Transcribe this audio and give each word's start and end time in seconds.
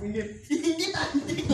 Inggit. 0.00 0.26
Inggit 0.48 0.92
anjing. 0.94 1.44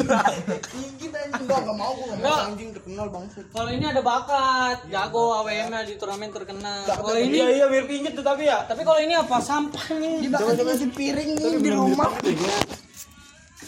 Inggit 0.73 1.13
anjing. 1.13 1.43
Enggak, 1.43 1.59
enggak 1.59 1.77
mau 1.77 1.93
gua 1.93 2.05
enggak 2.05 2.17
Enggak. 2.17 2.37
mau 2.37 2.47
anjing 2.47 2.71
terkenal 2.71 3.07
bangset. 3.09 3.45
Kalau 3.49 3.69
ini 3.69 3.85
ada 3.85 4.01
bakat, 4.01 4.79
jago 4.87 5.25
AWM 5.37 5.73
di 5.83 5.95
turnamen 5.97 6.31
terkenal. 6.31 6.81
Kalau 6.85 7.17
ini 7.17 7.37
Iya 7.37 7.47
iya 7.53 7.67
mirip 7.67 7.91
inget 7.91 8.13
tuh 8.15 8.23
tapi 8.23 8.47
ya. 8.47 8.63
tapi 8.65 8.83
kalau 8.83 8.99
ini 8.99 9.15
apa 9.15 9.37
sampah 9.41 9.85
nih? 9.93 10.15
Di 10.21 10.29
bakal 10.29 10.55
ngasih 10.57 10.91
piring 10.91 11.31
nih 11.35 11.53
di 11.59 11.71
rumah. 11.71 12.11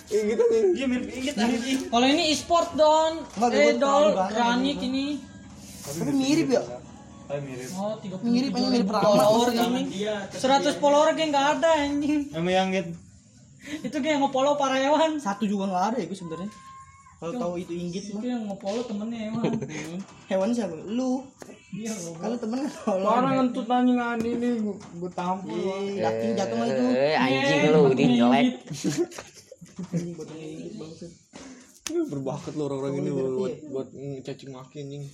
Inget 0.08 0.38
anjing. 0.38 0.66
Iya 0.72 0.86
mirip 0.86 1.08
inget 1.10 1.34
anjing. 1.36 1.78
Kalau 1.88 2.06
ini 2.06 2.22
e-sport 2.30 2.68
don, 2.72 3.12
Enggak, 3.26 3.50
eh 3.52 3.74
granik 4.30 4.78
ini. 4.80 5.06
Tapi 5.80 6.12
mirip 6.12 6.48
ya. 6.48 6.62
Ah 7.28 7.36
mirip. 7.38 7.68
Oh, 7.74 7.92
30 7.98 8.24
Mirip 8.24 8.52
anjing 8.52 8.72
mirip 8.72 8.88
follower 8.88 9.48
Rama. 9.50 9.78
ini. 9.82 10.06
100 10.32 10.80
follower 10.80 11.12
kayak 11.12 11.28
nggak 11.28 11.46
ada 11.58 11.70
anjing. 11.82 12.30
Emang 12.32 12.54
yang 12.54 12.68
gitu. 12.70 12.92
Itu 13.82 13.96
kayak 13.98 14.22
nge-follow 14.22 14.54
para 14.54 14.78
hewan. 14.78 15.18
Satu 15.18 15.44
juga 15.44 15.68
enggak 15.70 15.84
ada 15.92 15.96
ya 16.00 16.06
gue 16.06 16.18
sebenarnya. 16.18 16.50
Kalau 17.18 17.34
tahu 17.34 17.54
itu 17.58 17.72
inggit 17.74 18.04
mah. 18.14 18.22
Itu 18.22 18.28
yang 18.30 18.42
nge-follow 18.46 18.82
temennya 18.86 19.18
hewan. 19.26 19.42
Hewan 20.30 20.50
siapa? 20.54 20.74
Lu. 20.86 21.26
Loh. 21.68 22.14
Kalau 22.16 22.36
temen 22.38 22.58
kan 22.64 22.72
kalau 22.86 23.04
Orang 23.10 23.34
ngentut 23.36 23.66
anjing 23.68 24.00
aneh 24.00 24.32
nih 24.38 24.50
gua, 24.62 24.76
gua 25.02 25.10
tampol. 25.12 25.52
Ih, 25.52 26.00
yakin 26.00 26.28
jatuh 26.38 26.56
mah 26.56 26.66
itu. 26.70 26.84
Eh, 26.94 27.14
anjing 27.18 27.60
lu 27.74 27.80
di 27.92 28.04
jelek. 28.16 28.48
Anjing 29.92 30.10
botolnya 30.14 30.46
inggit 30.46 30.72
bangset. 30.78 31.12
Berbakat 31.88 32.52
lo 32.56 32.62
orang-orang 32.72 32.94
ini 33.04 33.10
buat 33.12 33.52
iya. 33.52 33.68
buat 33.68 33.88
caci 34.24 34.44
maki 34.48 34.76
anjing. 34.80 35.04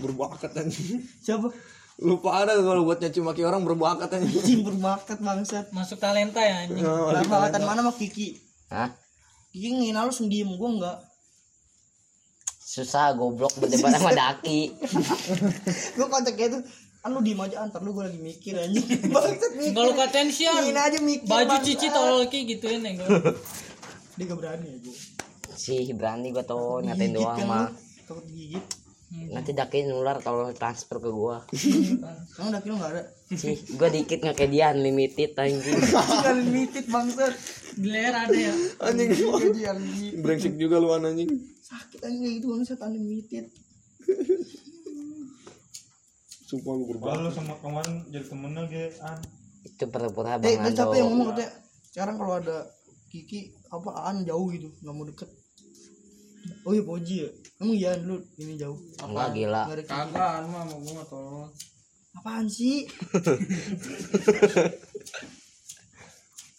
Berbakat 0.00 0.50
anjing. 0.56 1.04
Siapa? 1.20 1.50
Lupa 2.00 2.32
ada 2.32 2.56
kalau 2.56 2.88
buat 2.88 2.96
caci 2.96 3.20
maki 3.20 3.44
orang 3.44 3.60
berbakat 3.60 4.08
anjing. 4.16 4.40
Anjing 4.40 4.60
berbakat 4.64 5.20
bangsat. 5.20 5.68
Masuk 5.76 6.00
talenta 6.00 6.40
ya 6.40 6.64
anjing. 6.64 6.80
Bakatan 7.28 7.60
mana 7.60 7.84
mah 7.84 7.92
Kiki? 7.92 8.40
Hah? 8.72 8.88
Kiki 9.52 9.68
ngina 9.68 10.08
lu 10.08 10.12
diem 10.24 10.48
gua 10.56 10.68
enggak. 10.72 10.98
Susah 12.56 13.12
goblok 13.12 13.52
berdebat 13.60 14.00
sama 14.00 14.16
daki. 14.16 14.72
Gua 15.98 16.06
kontaknya 16.06 16.56
itu 16.56 16.58
kan 17.02 17.10
lu 17.12 17.20
diem 17.20 17.40
aja 17.42 17.66
antar 17.68 17.84
lu 17.84 17.92
gua 17.92 18.08
lagi 18.08 18.16
mikir 18.16 18.56
anjing. 18.56 18.86
Bangsat 19.16 19.52
mikir. 19.60 19.76
Enggak 19.76 19.84
lu 19.84 19.92
katain 19.92 20.28
sian. 20.32 20.56
Ngina 20.56 20.80
aja 20.88 20.98
mikir. 21.04 21.28
Baju 21.28 21.52
bangsat. 21.52 21.66
cici 21.68 21.86
tolol 21.92 22.24
ki 22.32 22.48
gituin 22.48 22.80
ya 22.80 22.96
gua. 22.96 23.36
Dia 24.16 24.24
gak 24.24 24.38
berani 24.40 24.66
ya 24.72 24.78
gua. 24.88 24.96
Sih 25.52 25.84
berani 25.92 26.32
gua 26.32 26.48
tuh 26.48 26.80
ngatain 26.80 27.12
doang 27.12 27.36
kan 27.36 27.44
mah. 27.44 27.68
Takut 28.08 28.24
gigit. 28.24 28.79
Nanti 29.10 29.50
daki 29.50 29.90
nular 29.90 30.22
kalau 30.22 30.54
transfer 30.54 31.02
ke 31.02 31.10
gua. 31.10 31.42
Emang 32.38 32.50
daki 32.54 32.66
lu 32.70 32.78
enggak 32.78 32.92
ada? 32.94 33.02
Sih, 33.34 33.58
gua 33.74 33.90
dikit 33.90 34.22
nggak 34.22 34.38
kayak 34.38 34.50
dia 34.54 34.70
unlimited 34.70 35.34
anjing. 35.34 35.82
Limited 36.46 36.86
bangsat. 36.86 37.34
Glair 37.74 38.14
ada 38.14 38.30
ya. 38.30 38.54
Anjing. 38.86 39.10
Anjing. 39.66 40.14
Brengsek 40.22 40.54
juga 40.54 40.78
lu 40.78 40.94
anjing. 40.94 41.26
Sakit 41.58 42.06
anjing 42.06 42.22
kayak 42.22 42.34
gitu 42.38 42.46
bangsat 42.54 42.78
unlimited. 42.86 43.50
Sumpah 46.46 46.72
lu 46.78 46.84
berbakat. 46.94 47.14
Kalau 47.18 47.30
sama 47.34 47.54
kemarin 47.58 47.94
jadi 48.14 48.26
temennya 48.30 48.62
ge 48.70 48.84
an. 49.02 49.18
Itu 49.66 49.84
pura-pura 49.90 50.38
Eh, 50.38 50.54
bang 50.54 50.70
dan 50.70 50.72
siapa 50.72 50.94
yang 50.94 51.10
ngomong 51.10 51.34
katanya 51.34 51.50
sekarang 51.90 52.16
kalau 52.16 52.34
ada 52.38 52.58
Kiki 53.10 53.50
apa 53.74 53.90
Aan 54.06 54.22
jauh 54.22 54.46
gitu, 54.54 54.70
nggak 54.86 54.94
mau 54.94 55.02
deket. 55.02 55.26
Oh 56.62 56.70
iya 56.70 56.82
Poji 56.86 57.16
ya. 57.26 57.30
Emang 57.60 57.76
iya 57.76 57.92
dulu 57.94 58.16
ini 58.40 58.56
jauh. 58.56 58.78
Enggak 59.04 59.28
gila. 59.36 59.62
Kagak, 59.84 60.48
mah 60.48 60.64
mau 60.64 60.80
gua 60.80 61.04
tolol. 61.04 61.44
Apaan 62.16 62.48
sih? 62.48 62.88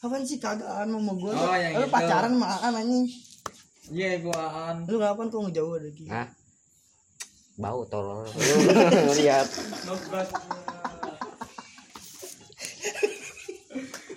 Apaan 0.01 0.21
sih 0.21 0.37
kagak 0.37 0.65
Aan 0.65 0.89
sama 0.89 1.13
gua? 1.13 1.33
Oh, 1.33 1.53
yang 1.53 1.73
Lu 1.77 1.85
itu. 1.85 1.93
pacaran 1.93 2.33
sama 2.33 2.47
Aan 2.57 2.73
anjing. 2.75 3.05
Iya, 3.91 4.21
gua 4.21 4.41
an. 4.69 4.77
Lu 4.85 4.97
kapan 4.97 5.25
tuh 5.27 5.39
ngejauh 5.45 5.73
ada 5.75 5.89
Kiki? 5.89 6.09
Hah? 6.09 6.27
Bau 7.57 7.81
tolol. 7.85 8.25
Lu 8.25 9.13
lihat. 9.21 9.45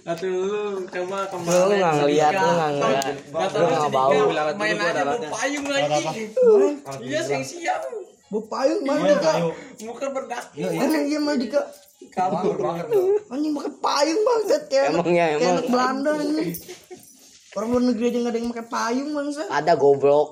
Atau 0.05 0.29
lu 0.29 0.45
coba 0.85 1.19
Lu 1.25 1.29
kemarin. 1.33 1.75
nggak 1.75 1.95
ngeliat, 1.97 2.33
lu 2.35 2.49
nggak 2.51 2.71
ngeliat. 2.75 3.15
Lu 3.25 3.65
nggak 3.65 3.91
bau. 3.91 4.13
Main 4.55 4.77
aja 4.77 5.03
mau 5.03 5.17
payung 5.33 5.67
lagi. 5.67 6.05
Iya, 7.01 7.21
siang-siang. 7.21 7.83
Bau 8.29 8.45
payung 8.45 8.83
mana 8.83 9.09
Dika? 9.11 9.33
Muka 9.83 10.07
berdaki. 10.11 10.61
Mana 10.63 10.99
iya 11.01 11.19
mah 11.19 11.35
Dika? 11.35 11.61
Kabur 12.07 12.55
banget. 12.55 12.87
Anjing 13.27 13.53
pakai 13.55 13.73
payung 13.81 14.21
banget 14.23 14.63
kayak 14.69 14.87
Emang 14.93 15.09
ya, 15.09 15.25
kayak 15.27 15.35
emang. 15.35 15.51
anak 15.51 15.67
Belanda 15.67 16.13
anjing. 16.15 16.53
Orang 17.55 17.69
luar 17.71 17.83
negeri 17.87 18.05
aja 18.05 18.19
nggak 18.19 18.29
ada 18.29 18.39
yang 18.39 18.51
pakai 18.51 18.67
payung 18.69 19.11
bangsa. 19.11 19.43
Ada 19.49 19.73
goblok. 19.75 20.29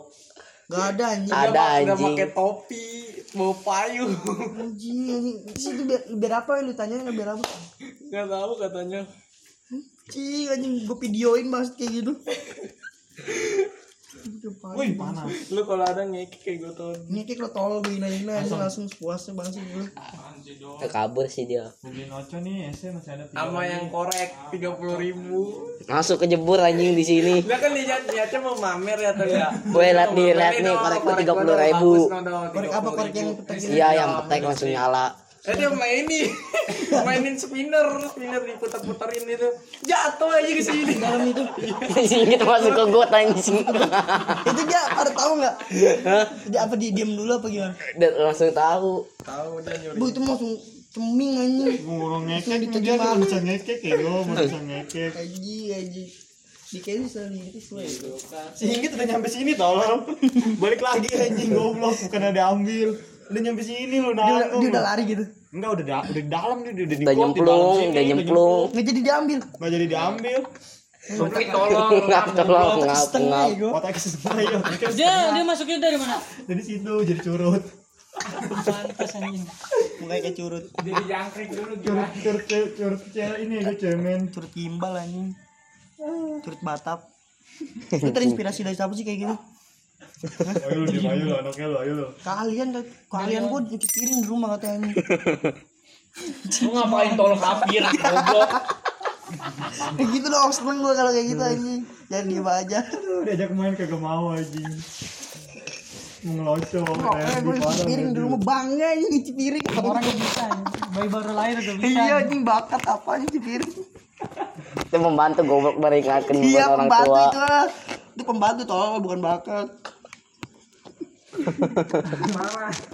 Gak 0.64 0.84
ada 0.90 1.04
anjing. 1.10 1.32
Ada 1.32 1.48
Udah 1.48 1.66
anjing. 1.74 2.06
pakai 2.08 2.28
topi, 2.30 2.86
mau 3.32 3.52
payung. 3.56 4.12
Anjing, 4.54 4.98
anjing. 5.06 5.36
Sih 5.52 5.70
itu 5.70 5.82
biar, 5.84 6.00
biar 6.10 6.32
apa 6.34 6.50
ya 6.54 6.62
lu 6.62 6.72
tanya 6.72 6.96
biar 7.04 7.28
apa? 7.30 7.44
Gak 8.06 8.26
tahu 8.26 8.52
katanya. 8.58 9.00
Cing 10.10 10.50
anjing 10.50 10.74
gue 10.88 10.96
videoin 10.98 11.46
banget 11.52 11.78
kayak 11.78 11.90
gitu. 12.02 12.12
Wih 14.78 14.94
panas. 14.94 15.50
Lu 15.50 15.66
kalau 15.66 15.82
ada 15.82 16.06
ngeki 16.06 16.38
kayak 16.42 16.56
gue 16.62 16.72
tuh. 16.78 16.92
Ini 17.10 17.26
kayak 17.26 17.42
lo 17.42 17.48
tolol 17.50 17.78
gue 17.82 17.98
ini 17.98 18.22
langsung 18.22 18.58
langsung 18.62 18.84
puasnya 18.86 19.34
banget 19.34 19.58
sih 19.58 19.64
gue. 19.66 19.86
Kabur 20.86 21.26
sih 21.26 21.44
dia. 21.48 21.66
Beli 21.82 22.06
noco 22.06 22.36
nih 22.38 22.70
SC 22.70 22.94
masih 22.94 23.10
ada 23.18 23.24
tiga 23.26 23.38
Sama 23.42 23.60
yang 23.66 23.90
korek 23.90 24.30
tiga 24.54 24.70
puluh 24.78 24.96
ribu. 24.98 25.66
Masuk 25.90 26.22
kejebur 26.22 26.62
anjing 26.62 26.94
di 26.94 27.04
sini. 27.04 27.34
Dia 27.42 27.58
kan 27.58 27.70
niat 27.74 28.02
niatnya 28.06 28.38
mau 28.42 28.54
mamer 28.58 28.98
ya 29.00 29.10
tuh 29.16 29.26
ya. 29.26 29.48
Gue 29.74 29.86
liat 29.90 30.10
nih, 30.14 30.28
liat 30.38 30.54
nih 30.62 30.74
korek 30.74 31.00
gua 31.02 31.14
30.000. 31.18 32.52
Korek 32.52 32.70
apa 32.70 32.88
korek 32.94 33.12
yang 33.14 33.30
petek? 33.42 33.56
Iya 33.70 33.88
yang 33.96 34.10
petek 34.22 34.40
langsung 34.46 34.70
nyala. 34.70 35.21
Eh 35.42 35.58
dia 35.58 35.74
mainin, 35.74 36.30
mainin 37.06 37.34
spinner, 37.34 37.98
spinner 38.06 38.46
diputar-puterin 38.46 39.26
itu, 39.26 39.48
jatuh 39.82 40.30
aja 40.30 40.50
ke 40.54 40.62
sini. 40.62 41.02
Dalam 41.02 41.26
itu. 41.26 41.42
Singit 42.14 42.46
masuk 42.46 42.70
ke 42.70 42.84
got 42.94 43.10
anjing. 43.10 43.58
itu 44.54 44.62
dia 44.70 44.82
pada 44.94 45.10
tahu 45.10 45.42
nggak? 45.42 45.54
Dia 46.46 46.58
apa 46.62 46.78
dia 46.78 46.94
diam 46.94 47.18
dulu 47.18 47.42
apa 47.42 47.50
gimana? 47.50 47.74
Dan 47.98 48.22
langsung 48.22 48.54
tahu. 48.54 49.02
Tahu 49.26 49.48
udah 49.58 49.74
nyuri. 49.82 49.98
Bu 49.98 50.04
itu 50.14 50.20
mau 50.22 50.38
langsung 50.38 50.54
ceming 50.94 51.32
anjing. 51.34 51.74
Gua 51.90 51.96
mau 51.98 52.20
ngekek 52.22 52.58
Itu 52.62 52.78
dia 52.78 52.94
nggak 52.94 53.18
bisa 53.26 53.36
ngekek 53.42 53.78
ya 53.82 53.94
gua 53.98 54.10
mau 54.22 54.34
bisa 54.38 54.58
ngekek. 54.62 55.10
Anjing 55.18 55.66
anjing. 55.74 56.10
Di 56.70 56.78
kayak 56.78 56.98
bisa 57.02 57.20
nih 57.34 57.42
itu 57.50 57.58
sesuai. 57.58 57.86
Si 58.54 58.64
Inggit 58.70 58.94
udah 58.94 59.06
nyampe 59.10 59.26
sini 59.26 59.58
tolong. 59.58 60.06
Balik 60.62 60.86
lagi 60.86 61.10
anjing 61.18 61.50
goblok 61.50 61.98
bukan 61.98 62.30
ada 62.30 62.30
diambil. 62.30 62.94
Udah 63.32 63.40
nyampe 63.40 63.62
sini 63.62 63.96
lu 63.96 64.12
Dia, 64.12 64.20
nanggung. 64.20 64.60
dia 64.60 64.70
udah 64.70 64.82
lari 64.84 65.02
gitu. 65.08 65.24
Enggak 65.50 65.70
udah 65.72 65.84
da- 65.84 66.04
udah 66.04 66.14
di 66.14 66.28
dalam 66.28 66.56
dia 66.60 66.70
udah 66.70 66.84
di 66.84 66.84
Udah 66.84 67.00
dalam 67.02 67.16
nyemplung, 67.18 67.72
sini, 67.74 67.88
udah 67.88 68.02
nyemplung. 68.04 68.66
Nggak 68.70 68.84
jadi 68.86 69.00
diambil. 69.02 69.38
Nggak 69.50 69.70
jadi 69.70 69.86
diambil. 69.88 70.40
Tapi 71.02 71.44
tolong. 71.50 71.90
Ngap 72.12 72.26
tolong 72.30 72.78
ngap 72.78 73.08
ngap. 73.10 73.48
Otak 73.74 73.96
setengah 73.98 74.36
ya. 74.38 74.58
Dia 74.92 75.12
dia 75.32 75.42
masuknya 75.42 75.78
dari 75.80 75.96
mana? 75.96 76.16
Dari 76.44 76.62
situ 76.62 76.92
jadi 77.02 77.20
curut. 77.20 77.64
Pantas 78.12 79.16
anjing. 79.16 79.44
Mulai 79.98 80.20
kayak 80.20 80.36
curut. 80.36 80.64
Dia 80.78 80.92
dijangkrik 80.94 81.48
dulu 81.50 81.72
Curut 81.80 82.10
curut 82.44 82.72
curut, 82.76 83.00
cewek 83.10 83.38
ini 83.40 83.54
gue 83.58 83.74
cemen. 83.74 84.20
Curut 84.28 84.52
gimbal 84.52 84.94
anjing. 84.94 85.32
Curut 86.38 86.60
Batak. 86.60 87.00
Itu 87.88 88.08
terinspirasi 88.08 88.62
dari 88.62 88.76
siapa 88.76 88.92
sih 88.92 89.02
kayak 89.02 89.18
gitu? 89.22 89.34
Ayo 90.70 90.76
lu 90.78 90.86
diem 90.86 91.06
ayo 91.10 91.22
lu 91.26 91.34
anaknya 91.34 91.66
lu 91.66 91.76
ayo 91.82 91.92
lu. 91.98 92.06
Kalian 92.22 92.68
kalian 93.10 93.42
gue 93.50 93.60
nyuci 93.74 93.88
piring 93.90 94.18
di 94.22 94.28
rumah 94.30 94.48
katanya. 94.54 94.90
Lu 96.62 96.70
ngapain 96.76 97.12
tolong 97.18 97.40
kapir 97.40 97.82
goblok? 97.82 98.50
Kayak 99.96 100.08
gitu 100.12 100.26
dong 100.28 100.52
seneng 100.52 100.78
gue 100.84 100.92
kalau 100.92 101.10
kayak 101.10 101.26
gitu 101.26 101.42
anjing. 101.42 101.80
Jangan 102.12 102.26
diem 102.28 102.46
aja. 102.46 102.78
Aduh, 102.84 103.20
diajak 103.24 103.50
main 103.56 103.72
kagak 103.74 104.00
mau 104.00 104.30
anjing. 104.30 104.72
Mau 106.22 106.32
ngelocok 106.38 106.86
Oh, 106.86 107.14
kayak 107.18 107.34
eh, 107.34 107.40
gue 107.42 107.54
piring 107.82 108.08
di 108.14 108.20
rumah 108.22 108.40
bangga 108.44 108.88
piring. 109.10 109.64
Orang 109.74 110.04
gak 110.04 110.18
bisa. 110.20 110.44
Bayi 110.92 111.08
baru 111.10 111.30
lahir 111.34 111.56
udah 111.58 111.74
bisa. 111.80 111.88
Iya 111.88 112.14
anjing 112.22 112.40
bakat 112.46 112.82
apa 112.86 113.10
piring. 113.26 113.74
Itu 114.86 114.96
membantu 115.02 115.40
goblok 115.48 115.76
meringatkan 115.82 116.34
buat 116.38 116.46
Iya 116.46 116.62
orang 116.70 116.86
pembantu 116.86 117.08
tua. 117.10 117.22
itu 117.26 117.38
lah. 117.42 117.66
Itu 118.12 118.22
pembantu 118.22 118.62
tolong 118.68 119.00
bukan 119.02 119.18
bakat. 119.18 119.66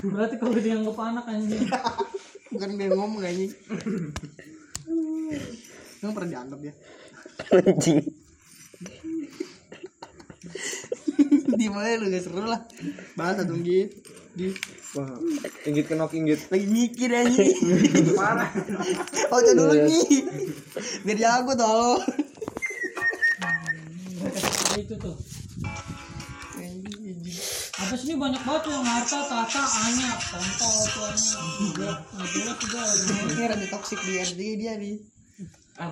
Berarti 0.03 0.35
kalau 0.39 0.59
dianggap 0.59 0.97
anak 1.03 1.27
anjing. 1.27 1.67
Bukan 2.55 2.71
dia 2.79 2.89
ngomong 2.95 3.23
anjing. 3.23 3.53
Emang 5.99 6.15
pernah 6.15 6.31
dianggap 6.31 6.61
ya? 6.63 6.73
Anjing. 7.55 8.01
Di 11.59 11.67
mana 11.67 11.99
lu 11.99 12.07
gak 12.15 12.23
seru 12.23 12.47
lah. 12.47 12.63
Bahas 13.19 13.43
satu 13.43 13.59
gitu. 13.59 13.91
Di 14.39 14.55
Wah, 14.97 15.21
inggit 15.69 15.85
kenok 15.85 16.17
inggit. 16.17 16.49
lagi 16.49 16.65
mikir 16.65 17.13
anjing. 17.13 17.53
Parah. 18.17 18.49
Oh, 19.29 19.41
dulu 19.43 19.75
nih. 19.85 20.25
Biar 21.05 21.19
jago 21.19 21.53
tolong. 21.53 22.01
itu 24.79 24.95
tuh 24.95 25.17
apa 27.89 27.97
sih 27.97 28.13
ini 28.13 28.21
banyak 28.21 28.43
banget 28.45 28.63
tuh 28.69 28.73
yang 28.77 28.85
harta 28.85 29.19
tata 29.25 29.63
anya 29.65 30.11
kontol 30.21 30.77
tuanya 30.93 31.33
nggak 32.13 32.29
jelas 32.37 32.57
juga 32.61 32.83
Ini 33.33 33.45
rada 33.49 33.67
toxic 33.73 34.01
dia 34.05 34.25
dia 34.29 34.53
dia 34.61 34.73
nih. 34.77 34.97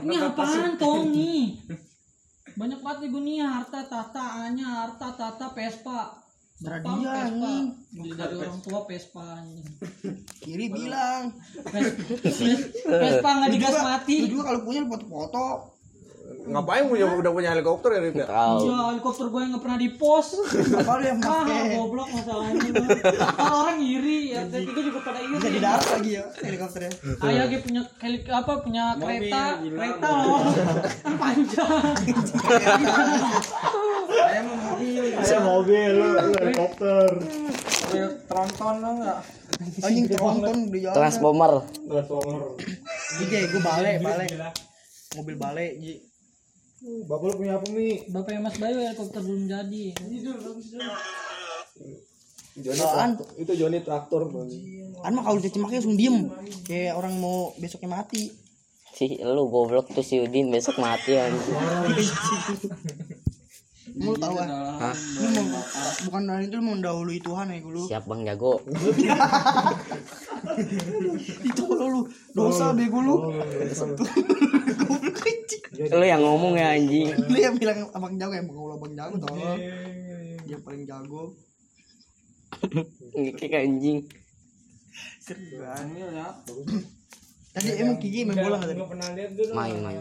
ini 0.04 0.14
apaan 0.20 0.76
Tony 0.76 1.56
banyak 2.60 2.81
banget 2.84 2.98
nih 3.00 3.08
gue 3.08 3.22
nih 3.25 3.37
harta 3.40 3.81
tata 3.88 4.25
anya 4.44 4.66
harta 4.84 5.08
tata 5.16 5.46
pespa 5.56 6.20
Jepang, 6.56 7.04
dia, 7.04 7.28
Vespa. 7.28 7.52
dari 8.16 8.34
orang 8.40 8.60
tua 8.64 8.81
Vespa. 8.88 9.44
Kiri 10.40 10.72
bilang. 10.72 11.37
Vespa 12.88 13.28
nggak 13.28 13.50
digas 13.52 13.76
mati. 13.84 14.25
Lu 14.25 14.40
juga 14.40 14.42
kalau 14.49 14.60
punya 14.64 14.88
foto-foto. 14.88 15.75
Ngapain 16.46 16.87
punya 16.87 17.10
udah 17.10 17.32
punya 17.34 17.50
helikopter 17.50 17.90
ya 17.90 18.00
Rip 18.00 18.16
ya? 18.16 18.26
Tahu. 18.26 18.58
Iya, 18.62 18.78
helikopter 18.90 19.25
gue 19.26 19.40
yang 19.43 19.50
nggak 19.50 19.64
pernah 19.66 19.78
di 19.78 19.88
pos. 19.93 20.26
Apa 20.46 20.93
lu 20.94 21.04
yang 21.04 21.19
Ah, 21.19 21.43
pakai? 21.43 21.75
goblok 21.75 22.08
masalahnya. 22.08 22.70
Kalau 23.34 23.56
orang 23.62 23.78
iri, 23.78 24.19
ya 24.31 24.40
itu 24.46 24.81
juga 24.81 24.98
pada 25.02 25.19
iri. 25.19 25.34
Bisa 25.34 25.50
di 25.50 25.60
darat 25.60 25.87
lagi 25.90 26.10
ya 26.14 26.25
helikopternya. 26.38 26.93
Ayah 27.20 27.44
gue 27.46 27.60
punya 27.60 27.82
helik 27.98 28.25
apa 28.26 28.52
punya 28.62 28.84
kereta, 28.94 29.43
kereta 29.58 30.08
loh. 30.08 30.40
Kan 31.02 31.14
panjang. 31.19 31.94
Saya 34.06 34.40
mau 34.42 34.56
mobil. 34.56 35.02
Saya 35.19 35.40
mobil, 35.42 35.94
helikopter. 36.32 37.08
Mobil 37.87 38.06
tronton 38.26 38.75
lo 38.78 38.90
enggak? 38.96 39.19
Anjing 39.82 40.06
tronton 40.06 40.56
di 40.69 40.78
jalan. 40.78 40.94
Transformer. 40.94 41.52
Transformer. 41.87 42.40
Iya, 43.19 43.40
gue 43.49 43.62
balik, 43.62 43.94
balik. 44.00 44.28
Mobil 45.16 45.34
balik, 45.34 45.72
Ji. 45.81 45.94
Bapak 46.76 47.25
lu 47.25 47.34
punya 47.37 47.56
apa 47.56 47.67
Mi? 47.73 48.05
Bapaknya 48.06 48.40
Mas 48.43 48.56
Bayu 48.56 48.76
helikopter 48.76 49.25
belum 49.25 49.49
jadi. 49.49 49.84
Joni 52.56 52.81
Apaan? 52.81 53.11
trak- 53.17 53.37
itu 53.37 53.52
Joni 53.55 53.78
traktor 53.81 54.28
Bang. 54.28 54.49
Kan 54.96 55.12
mah 55.12 55.23
kalau 55.23 55.37
dicaci 55.37 55.56
maki 55.56 55.76
langsung 55.76 55.96
diem. 55.96 56.28
Kayak 56.62 56.96
orang 56.96 57.17
mau 57.17 57.52
besoknya 57.56 57.90
mati. 57.94 58.28
Si 58.93 59.12
lu 59.19 59.44
goblok 59.46 59.88
tuh 59.90 60.00
si 60.00 60.17
Udin 60.19 60.49
besok 60.49 60.76
mati 60.76 61.12
anjing. 61.14 61.56
Lu 63.94 64.12
tahu 64.12 64.34
kan? 64.34 64.49
Lu 65.20 65.28
mau 65.32 65.61
bukan 66.02 66.23
dari 66.26 66.44
itu 66.46 66.56
lu 66.56 66.64
mendahului 66.67 67.19
Tuhan 67.20 67.49
ya 67.50 67.61
lu. 67.62 67.84
Siap 67.84 68.05
Bang 68.05 68.25
Jago. 68.25 68.56
Itu 71.43 71.62
lu 71.67 71.87
lu 71.90 72.00
dosa 72.32 72.73
bego 72.73 73.00
lu. 73.00 73.14
Goblok 74.87 75.19
anjing. 75.23 75.62
Lu 75.93 76.05
yang 76.06 76.23
ngomong 76.23 76.55
ya 76.56 76.69
anjing. 76.75 77.06
Lu 77.27 77.38
yang 77.38 77.55
bilang 77.59 77.79
abang 77.93 78.15
jago 78.17 78.33
emang 78.33 78.55
kalau 78.55 78.75
abang 78.79 78.93
jago 78.94 79.15
tau 79.21 79.35
Dia 80.47 80.59
paling 80.62 80.83
jago. 80.87 81.35
Ngekek 83.12 83.53
anjing. 83.53 83.99
Ini 85.27 86.00
ya. 86.15 86.27
Tadi 87.56 87.73
emang 87.81 87.97
Kiki 87.97 88.29
main 88.29 88.37
bola 88.37 88.61
nggak 88.61 88.69
tadi? 88.69 88.81
pernah 88.85 89.09
lihat 89.17 89.31
tuh. 89.33 89.49
Main 89.56 89.77
main. 89.81 90.00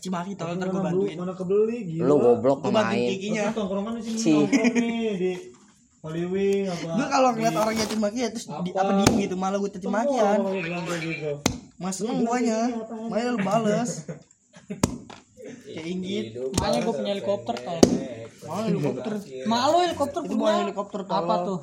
Cimaki 0.00 0.32
tolong 0.32 0.56
ntar 0.56 0.72
gue 0.72 0.80
Mana 0.80 0.88
bantuin. 0.88 1.16
mana 1.20 1.32
kebeli 1.36 1.78
gitu. 1.84 2.08
Lu 2.08 2.14
goblok 2.16 2.64
Gue 2.64 2.72
bantuin 2.72 2.96
main. 2.96 3.10
Kikinya. 3.12 3.44
Tongkrongan 3.52 3.92
di 4.00 4.02
sini 4.02 4.16
nongkrong 4.32 4.74
nih 4.80 5.14
di 5.20 5.32
Holiwing 6.00 6.64
apa? 6.72 6.88
Gue 6.96 7.06
kalau 7.12 7.28
ngeliat 7.36 7.54
orang 7.60 7.76
caci 7.76 7.96
maki 8.00 8.18
ya 8.24 8.28
terus 8.32 8.48
di, 8.48 8.70
apa 8.72 8.92
diem 9.04 9.14
gitu 9.28 9.36
malah 9.36 9.60
gue 9.60 9.68
caci 9.68 9.88
makian. 9.92 10.38
Apa 11.80 11.88
bilang 11.88 11.88
kayak 11.88 11.88
gitu? 11.88 11.88
Mas 11.88 11.94
seneng 11.96 12.20
guanya. 12.28 12.60
Makanya 13.08 13.28
lu 13.32 13.38
bales. 13.40 13.90
Kayak 15.70 15.86
inggit. 15.86 16.26
Makanya 16.58 16.78
gue 16.84 16.94
punya 16.94 17.12
helikopter 17.16 17.54
tol. 17.56 17.80
Mau 18.46 18.58
helikopter. 18.66 19.12
Malu 19.46 19.76
helikopter 19.86 20.20
Itu 20.26 20.34
punya. 20.36 20.54
helikopter 20.66 21.00
tol. 21.06 21.16
Apa 21.16 21.34
tuh? 21.46 21.58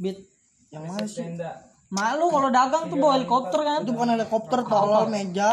Bit. 0.00 0.18
Yang 0.72 0.84
mana 0.88 1.06
sih? 1.06 1.24
Malu 1.92 2.26
kalau 2.32 2.48
dagang 2.50 2.84
tuh 2.90 2.96
bawa 2.98 3.12
helikopter 3.20 3.60
kan? 3.62 3.80
Itu 3.84 3.92
bukan 3.94 4.10
helikopter 4.18 4.58
tolol 4.66 5.04
meja. 5.12 5.50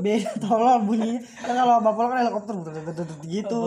Beda 0.00 0.30
tolol 0.44 0.78
bunyinya. 0.88 1.20
Kan 1.20 1.52
kalau 1.52 1.74
bapak 1.84 2.00
lo 2.00 2.08
kan 2.08 2.18
helikopter 2.24 2.54
gitu. 3.28 3.60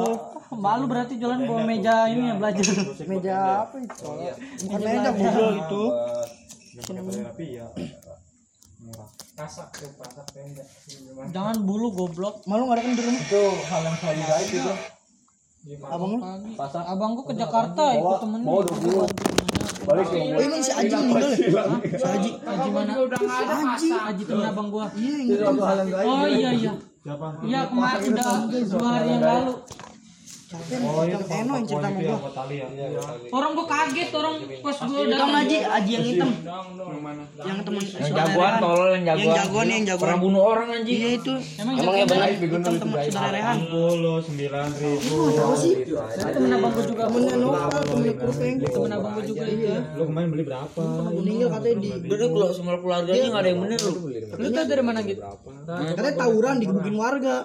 Malu 0.53 0.85
berarti 0.89 1.13
jalan 1.21 1.45
bawa 1.45 1.61
meja 1.67 2.09
ini 2.09 2.33
ya 2.33 2.35
belajar. 2.39 2.65
Meja 3.05 3.37
apa 3.67 3.75
itu? 3.77 3.95
tolol? 4.01 4.33
Bukan 4.65 4.79
meja 4.81 5.09
ngobrol 5.13 5.53
itu. 5.59 5.83
Ya. 6.73 7.65
Kasak 9.33 9.67
tuh, 9.73 9.89
kasak 9.97 10.25
tenda. 10.29 10.63
Jangan 11.33 11.55
bulu 11.65 11.89
goblok. 11.89 12.45
Malu 12.45 12.69
nggak 12.69 12.77
ada 12.77 12.83
kan 12.85 12.93
di 12.93 13.01
rumah? 13.01 13.21
Itu 13.25 13.43
hal 13.65 13.81
yang 13.81 13.97
paling 13.97 14.25
gaib 14.29 14.49
itu. 14.53 14.73
Abang 15.87 16.11
lu? 16.13 16.19
Pasang 16.59 16.85
Abang 16.85 17.11
gua 17.15 17.25
ke 17.31 17.33
Jakarta 17.39 17.83
ikut 17.95 18.17
temennya. 18.19 18.47
bawa 18.51 18.61
dulu. 18.67 19.03
Balik 19.83 20.05
ke 20.11 20.17
Oh 20.19 20.41
ini 20.43 20.57
si 20.63 20.71
Aji 20.71 20.93
meninggal 20.95 21.29
ya? 21.31 21.37
Si 21.97 22.07
Aji. 22.07 22.29
Aji 22.39 22.69
mana? 22.71 22.93
Aji. 22.99 23.89
Aji 23.89 24.23
temen 24.27 24.45
abang 24.47 24.67
gua. 24.69 24.85
Iya 24.93 25.49
gaib. 25.87 26.07
Oh 26.07 26.27
iya 26.27 26.49
iya. 26.51 26.73
Siapa? 27.03 27.27
Iya 27.43 27.61
kemarin 27.67 28.01
udah 28.11 28.31
dua 28.47 28.89
hari 28.91 29.07
yang 29.11 29.23
lalu. 29.23 29.53
Oh 30.53 31.01
yang 31.01 31.23
Eno 31.25 31.53
yang 31.57 31.65
cerita 31.65 31.87
sama 31.89 31.97
gua. 31.97 32.17
Ya. 32.53 32.67
Orang 33.33 33.51
gua 33.57 33.65
kaget 33.65 34.09
orang 34.13 34.33
pas 34.61 34.77
gua 34.85 35.01
datang. 35.09 35.29
Aji, 35.33 35.57
Aji 35.65 35.91
yang 35.97 36.05
hitam. 36.05 36.29
Yang 36.45 37.01
mana? 37.01 37.23
Yang 37.41 37.57
teman 37.65 37.81
Yang 37.81 38.11
jagoan 38.13 38.53
tolol 38.61 38.89
yang 38.93 39.03
Yang 39.03 39.17
jagoan. 39.17 39.33
jagoan 39.33 39.67
yang 39.73 39.83
jagoan. 39.89 40.03
Pernah 40.05 40.19
bunuh 40.21 40.41
orang 40.45 40.67
anjing. 40.77 40.93
Iya 40.93 41.09
itu. 41.17 41.33
Emang 41.57 41.73
ya 41.81 42.05
benar. 42.05 42.27
Hitam 42.37 42.73
teman 42.77 42.97
saudara 43.09 43.29
Rehan. 43.33 43.57
Puluh 43.65 44.17
sembilan 44.21 44.67
ribu. 44.77 45.17
Tahu 45.33 45.53
sih. 45.57 45.73
temen 46.21 46.49
abang 46.53 46.71
gua 46.71 46.83
juga. 46.85 47.01
Temennya 47.09 47.35
Nopal, 47.41 47.81
temennya 47.81 48.13
Kurveng. 48.21 48.55
Temen 48.61 48.91
abang 48.93 49.11
gua 49.17 49.23
juga 49.25 49.45
iya. 49.49 49.77
Lu 49.97 50.03
kemarin 50.05 50.27
beli 50.29 50.43
berapa? 50.45 50.83
Meninggal 51.17 51.49
katanya 51.57 51.75
di. 51.81 51.89
Udah 52.13 52.27
kalau 52.29 52.49
semua 52.53 52.75
keluarganya 52.77 53.25
nggak 53.33 53.41
ada 53.41 53.49
yang 53.49 53.61
bener 53.65 53.79
lu. 53.81 53.93
Lu 54.37 54.47
tau 54.53 54.65
dari 54.69 54.83
mana 54.85 54.99
gitu? 55.01 55.21
Katanya 55.65 56.13
tawuran 56.13 56.55
digebukin 56.61 56.93
warga. 56.93 57.37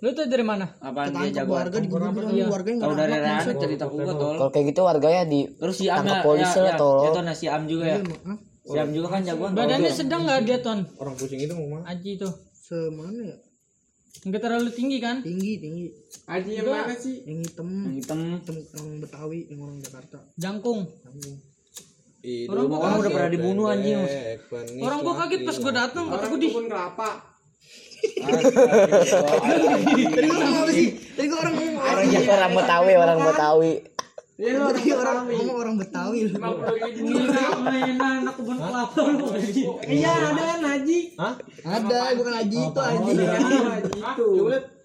Lu 0.00 0.08
tau 0.16 0.24
dari 0.24 0.44
mana? 0.44 0.64
Apaan 0.80 1.12
Ketangkep 1.12 1.44
warga 1.44 1.76
digebukin 1.76 2.24
sama 2.24 2.48
warga 2.48 2.68
yang 2.72 2.80
nggak 2.80 2.92
ada 2.96 3.04
anak. 3.04 3.20
maksud. 3.36 3.54
cerita 3.60 3.84
gua 3.84 4.04
tol. 4.16 4.36
Kalau 4.40 4.50
kayak 4.50 4.66
gitu 4.72 4.80
warganya 4.80 5.22
di 5.28 5.40
Terus 5.60 5.76
si 5.76 5.86
Am 5.92 5.96
tangkap 6.00 6.16
ya, 6.16 6.24
polisi 6.24 6.56
ya, 6.56 6.64
lah 6.64 6.72
ya, 6.72 6.80
tol. 6.80 7.00
ya, 7.04 7.10
Ton, 7.12 7.26
si 7.36 7.46
Am 7.52 7.62
juga 7.68 7.84
ya. 7.84 7.98
Hah? 8.00 8.38
Si 8.64 8.76
Am 8.80 8.88
juga 8.96 9.06
kan 9.12 9.20
jagoan. 9.28 9.52
Badannya 9.52 9.92
sedang 9.92 10.20
nggak 10.24 10.40
dia 10.48 10.58
ton? 10.64 10.78
Orang 10.96 11.14
pusing 11.20 11.40
itu 11.44 11.52
mau 11.52 11.68
mana? 11.76 11.84
Aji 11.92 12.16
tuh. 12.16 12.32
Semana 12.56 13.20
ya? 13.28 13.36
Enggak 14.24 14.40
terlalu 14.44 14.70
tinggi 14.72 14.98
kan? 15.00 15.16
Tinggi, 15.20 15.52
tinggi. 15.60 15.86
Aji 16.28 16.50
yang 16.60 16.68
mana 16.68 16.96
sih? 16.96 17.24
Yang 17.24 17.38
hitam. 17.52 17.68
hitam. 17.92 18.18
Hitam 18.40 18.56
orang 18.56 19.00
Betawi, 19.04 19.40
yang 19.52 19.60
orang 19.64 19.78
Jakarta. 19.84 20.18
Jangkung. 20.40 20.80
Orang 22.48 22.68
Orang 22.68 22.94
udah 23.00 23.12
pernah 23.12 23.30
dibunuh 23.32 23.66
anjing. 23.72 24.00
Orang 24.80 25.04
gua 25.04 25.24
kaget 25.24 25.40
pas 25.44 25.56
gua 25.60 25.72
datang 25.72 26.04
kata 26.08 26.24
gua 26.28 26.40
di 26.40 26.48
Kebun 26.52 26.68
kelapa. 26.68 27.29
Orang 31.30 31.52
ngomong 31.56 31.76
orang. 31.80 32.50
Betawi, 32.56 32.92
orang 32.96 33.18
Betawi. 33.20 33.72
Iya, 34.40 34.56
orang 34.96 35.28
ngomong 35.28 35.56
orang 35.60 35.74
Betawi. 35.76 36.20
mainan 37.60 38.24
anak 38.24 38.34
kebun 38.40 38.56
kelapa. 38.56 39.02
Iya, 39.84 40.12
ada 40.32 40.42
kan 40.48 40.60
Haji. 40.64 41.00
Ada, 41.60 41.98
bukan 42.16 42.34
Haji 42.40 42.58
itu 42.72 42.80
Haji. 42.80 43.12
Itu. 44.00 44.28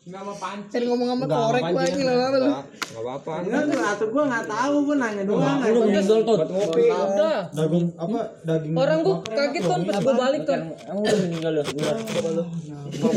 Panci. 0.05 0.69
Kan 0.69 0.81
ngomong 0.85 1.07
sama 1.17 1.25
korek 1.25 1.63
gua 1.73 1.83
ini 1.89 2.03
lama 2.05 2.37
lu. 2.37 2.45
Enggak 2.45 3.01
apa-apa. 3.01 3.33
Enggak 3.41 3.63
tuh, 3.65 3.81
atau 3.81 4.07
gua 4.13 4.23
enggak 4.29 4.45
tahu, 4.45 4.75
gua 4.85 4.95
nanya 5.01 5.23
doang. 5.25 5.57
Lu 5.65 5.79
meninggal 5.81 6.21
Ton. 6.21 6.39
Udah. 6.45 7.39
Daging 7.49 7.85
apa? 7.97 8.19
Daging 8.45 8.73
Orang 8.77 8.99
gua 9.01 9.15
kaget 9.25 9.63
ton 9.65 9.81
pas 9.81 9.97
gua 10.05 10.13
balik 10.13 10.41
ton. 10.45 10.61
Emang 10.85 11.01
udah 11.09 11.19
meninggal 11.25 11.53
ya? 11.57 11.63
Iya. 11.65 11.93
Oh, 13.01 13.11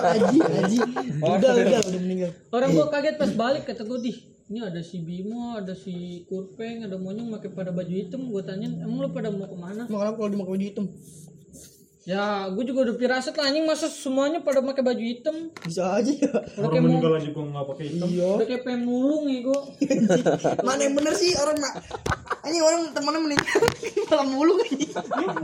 Haji, 0.00 0.40
Haji. 0.40 0.78
Udah, 1.20 1.50
udah, 1.60 1.80
udah 1.84 2.00
meninggal. 2.00 2.30
Orang 2.48 2.70
gua 2.72 2.86
kaget 2.88 3.16
pas 3.20 3.30
balik 3.36 3.62
kata 3.68 3.84
gua 3.84 4.00
di 4.00 4.12
ini 4.48 4.60
ada 4.64 4.80
si 4.80 4.96
Bimo, 5.04 5.60
ada 5.60 5.76
si 5.76 6.24
Kurpeng, 6.24 6.88
ada 6.88 6.96
Monyong 6.96 7.36
pakai 7.36 7.52
pada 7.52 7.68
baju 7.68 7.92
hitam. 7.92 8.32
Gua 8.32 8.40
tanyain, 8.40 8.80
emang 8.80 9.04
lu 9.04 9.08
pada 9.12 9.28
mau 9.28 9.44
ke 9.44 9.56
mana? 9.60 9.84
Kenapa 9.84 10.16
kalau 10.16 10.28
dia 10.32 10.40
pakai 10.40 10.52
baju 10.56 10.64
hitam? 10.72 10.86
Ya, 12.02 12.50
gue 12.50 12.66
juga 12.66 12.82
udah 12.82 12.98
pirasat 12.98 13.38
lah 13.38 13.46
anjing 13.46 13.62
masa 13.62 13.86
semuanya 13.86 14.42
pada 14.42 14.58
pakai 14.58 14.82
baju 14.82 14.98
hitam. 14.98 15.54
Bisa 15.62 15.94
aja 15.94 16.10
ya. 16.10 16.34
Udah 16.58 16.66
Orang 16.66 16.82
meninggal 16.82 17.14
aja 17.14 17.30
gua 17.30 17.44
nggak 17.46 17.66
pakai 17.70 17.84
hitam. 17.86 18.08
udah 18.10 18.46
kayak 18.50 18.62
pengen 18.66 18.82
mulung 18.82 19.30
ya 19.30 19.38
gue. 19.46 19.60
Mana 20.66 20.80
yang 20.82 20.94
bener 20.98 21.14
sih 21.14 21.30
orang 21.38 21.62
mak? 21.62 21.78
Ini 22.42 22.58
orang 22.58 22.90
temennya 22.90 23.20
meninggal 23.22 23.58
malah 24.10 24.26
mulu 24.26 24.52
anjing. 24.58 24.90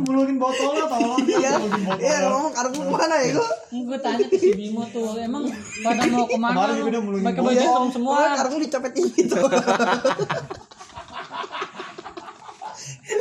Mulukin 0.02 0.36
botol 0.42 0.72
lah 0.74 0.86
tolong. 0.90 1.22
Iya. 1.30 1.52
Iya, 1.94 2.16
ngomong 2.26 2.50
karena 2.50 2.70
gua 2.74 2.86
mana 2.90 3.14
ya 3.22 3.28
gua? 3.38 3.48
Gue 3.70 3.98
tanya 4.02 4.24
ke 4.26 4.34
si 4.34 4.50
Bimo 4.58 4.82
tuh, 4.90 5.14
emang 5.14 5.46
pada 5.86 6.02
mau 6.10 6.26
ke 6.26 6.34
mana? 6.34 6.54
Kemarin 6.58 6.74
udah 6.82 7.00
mulungin 7.06 7.26
Pakai 7.30 7.42
baju 7.46 7.54
hitam 7.54 7.86
semua. 7.94 8.34
Karung 8.34 8.58
dicopet 8.58 8.92
gitu. 8.98 9.38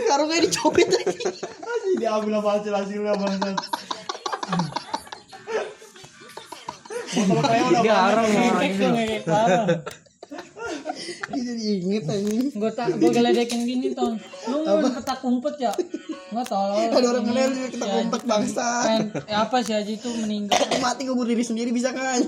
Karungnya 0.07 0.39
dicopet 0.41 0.87
lagi. 0.87 1.19
Masih 1.59 1.93
diambil 1.97 2.33
apa 2.37 2.49
hasil 2.55 2.73
hasilnya 2.73 3.13
bangsat. 3.13 3.55
Botol 7.17 7.41
kayak 7.41 7.65
udah 7.65 7.81
ini. 8.23 9.17
parah. 9.23 9.67
jadi 11.29 11.53
inget 11.77 12.03
anjing 12.05 12.51
Gue 12.51 12.71
tak 12.71 12.87
gue 12.93 13.09
geledekin 13.09 13.61
gini 13.63 13.87
ton. 13.91 14.19
Lu 14.45 14.57
mau 14.61 14.91
petak 14.91 15.19
umpet 15.23 15.55
ya? 15.57 15.71
Enggak 16.27 16.45
tolong. 16.45 16.91
ada 16.91 17.07
orang 17.07 17.23
menel 17.23 17.51
kita 17.65 17.79
Si 17.79 17.89
kompak 17.89 18.21
Haji- 18.21 18.29
bangsa 18.29 18.67
ya 19.23 19.37
apa 19.41 19.57
sih 19.61 19.73
Haji 19.73 19.93
tuh 19.97 20.11
meninggal. 20.17 20.59
mati 20.77 21.07
kubur 21.07 21.23
diri 21.23 21.41
sendiri 21.41 21.71
bisa 21.71 21.89
kan 21.89 22.19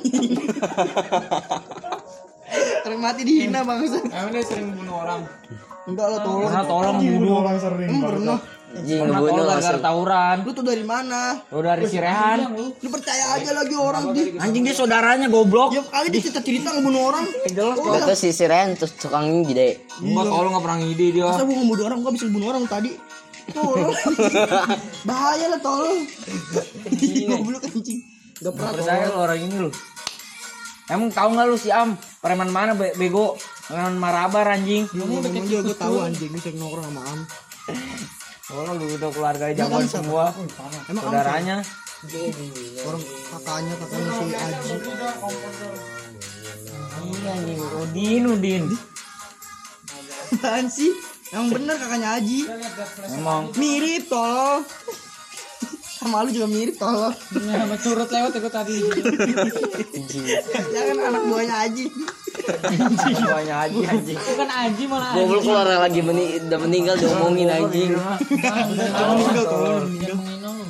orang 2.90 3.00
mati 3.06 3.22
dihina 3.22 3.62
bangsa 3.62 4.02
Emang 4.02 4.32
dia 4.34 4.42
sering 4.42 4.74
bunuh 4.74 4.96
orang. 5.06 5.22
enggak 5.86 6.08
lah 6.10 6.20
tolong. 6.22 6.50
Pernah 6.50 6.66
tolong 6.66 6.96
Anjing 6.98 7.14
bunuh. 7.22 7.36
orang 7.42 7.58
sering. 7.62 7.88
emang 7.90 8.04
pernah. 8.10 8.38
Anjing 8.70 9.00
Pernah 9.02 9.20
tolong 9.22 9.48
gara-gara 9.50 9.80
tawuran. 9.82 10.36
lu 10.46 10.52
tuh 10.54 10.66
dari 10.66 10.86
mana? 10.86 11.22
Lu 11.50 11.60
dari 11.62 11.84
si 11.86 11.98
Rehan. 11.98 12.40
lu 12.58 12.88
percaya 12.90 13.26
aja 13.38 13.52
lagi 13.54 13.76
orang 13.78 14.04
di 14.14 14.22
Anjing 14.38 14.64
dia 14.66 14.76
saudaranya 14.78 15.28
goblok. 15.30 15.70
tiap 15.74 15.88
kali 15.90 16.08
dia 16.10 16.22
cerita 16.22 16.42
cerita 16.42 16.68
ngebunuh 16.74 17.04
orang 17.10 17.26
Jelas 17.50 17.78
oh, 17.78 17.94
Itu 17.98 18.14
si 18.18 18.30
Siren 18.34 18.78
terus 18.78 18.94
tukang 18.98 19.26
deh. 19.46 19.74
Enggak 20.02 20.26
tolong 20.30 20.52
enggak 20.54 20.64
pernah 20.66 20.80
ngide 20.82 21.08
dia. 21.14 21.26
masa 21.30 21.42
gua 21.46 21.56
ngebunuh 21.58 21.84
orang? 21.86 22.00
Gua 22.02 22.12
bisa 22.14 22.26
bunuh 22.30 22.48
orang 22.50 22.64
tadi. 22.66 22.92
Tolong. 23.50 23.94
Bahaya 25.10 25.46
lah 25.50 25.62
tolong. 25.62 26.06
Goblok 27.30 27.66
anjing. 27.66 28.00
Gak 28.40 28.54
pernah 28.56 28.72
Percaya 28.72 29.04
lu 29.12 29.18
orang 29.20 29.40
ini 29.42 29.56
lu. 29.60 29.72
Emang 30.90 31.14
tahu 31.14 31.38
nggak 31.38 31.46
lu 31.46 31.56
si 31.56 31.70
Am? 31.70 31.94
Preman 32.20 32.50
mana 32.50 32.74
be- 32.74 32.98
bego? 32.98 33.38
Preman 33.70 33.96
marabar 33.96 34.50
anjing. 34.50 34.90
Ngomong 34.90 35.22
juga 35.46 35.62
gue 35.62 35.78
tahu 35.78 35.96
anjing 36.02 36.34
bisa 36.34 36.50
nongkrong 36.52 36.86
sama 36.90 37.02
Am. 37.06 37.20
Oh 38.50 38.66
lu 38.66 38.98
udah 38.98 39.14
keluarga 39.14 39.54
jagoan 39.54 39.86
semua. 39.86 40.34
Emang 40.90 41.06
Saudaranya. 41.06 41.62
orang 42.82 43.04
kakaknya 43.30 43.74
kakaknya 43.78 44.10
si 44.10 44.26
Aji. 44.34 44.74
Iya 47.06 47.30
anjing. 47.30 47.60
Udin, 47.62 48.24
Udin. 48.26 48.64
Apaan 50.34 50.66
sih? 50.66 50.90
Emang 51.30 51.54
bener 51.54 51.78
kakaknya 51.78 52.18
Aji. 52.18 52.50
Emang 53.14 53.54
Mirip 53.54 54.10
tolong. 54.10 54.66
Sama 56.00 56.24
lu 56.24 56.32
juga 56.32 56.48
mirip 56.48 56.80
tolong. 56.80 57.12
Ya, 57.12 57.68
sama 57.68 57.76
curut 57.76 58.08
lewat 58.08 58.32
ya 58.32 58.40
gue 58.40 58.54
tadi. 58.56 58.78
Jangan 60.72 60.96
anak 61.12 61.24
buahnya 61.28 61.56
Aji. 61.68 61.86
semuanya 63.20 63.56
aja 63.68 63.78
anjing. 63.92 64.16
Bukan 64.16 64.50
Aji 64.50 64.84
malah 64.88 65.12
Aji. 65.12 65.20
Goblok 65.20 65.42
keluar 65.44 65.68
lagi 65.68 66.00
meni 66.00 66.40
udah 66.40 66.60
meninggal 66.64 66.96
diomongin 66.96 67.52
anjing. 67.52 67.92
Jangan 68.00 69.16
meninggal 69.20 69.46
tolong. 69.52 69.92
Jangan 70.00 70.24
menghina 70.24 70.50
lu. 70.56 70.66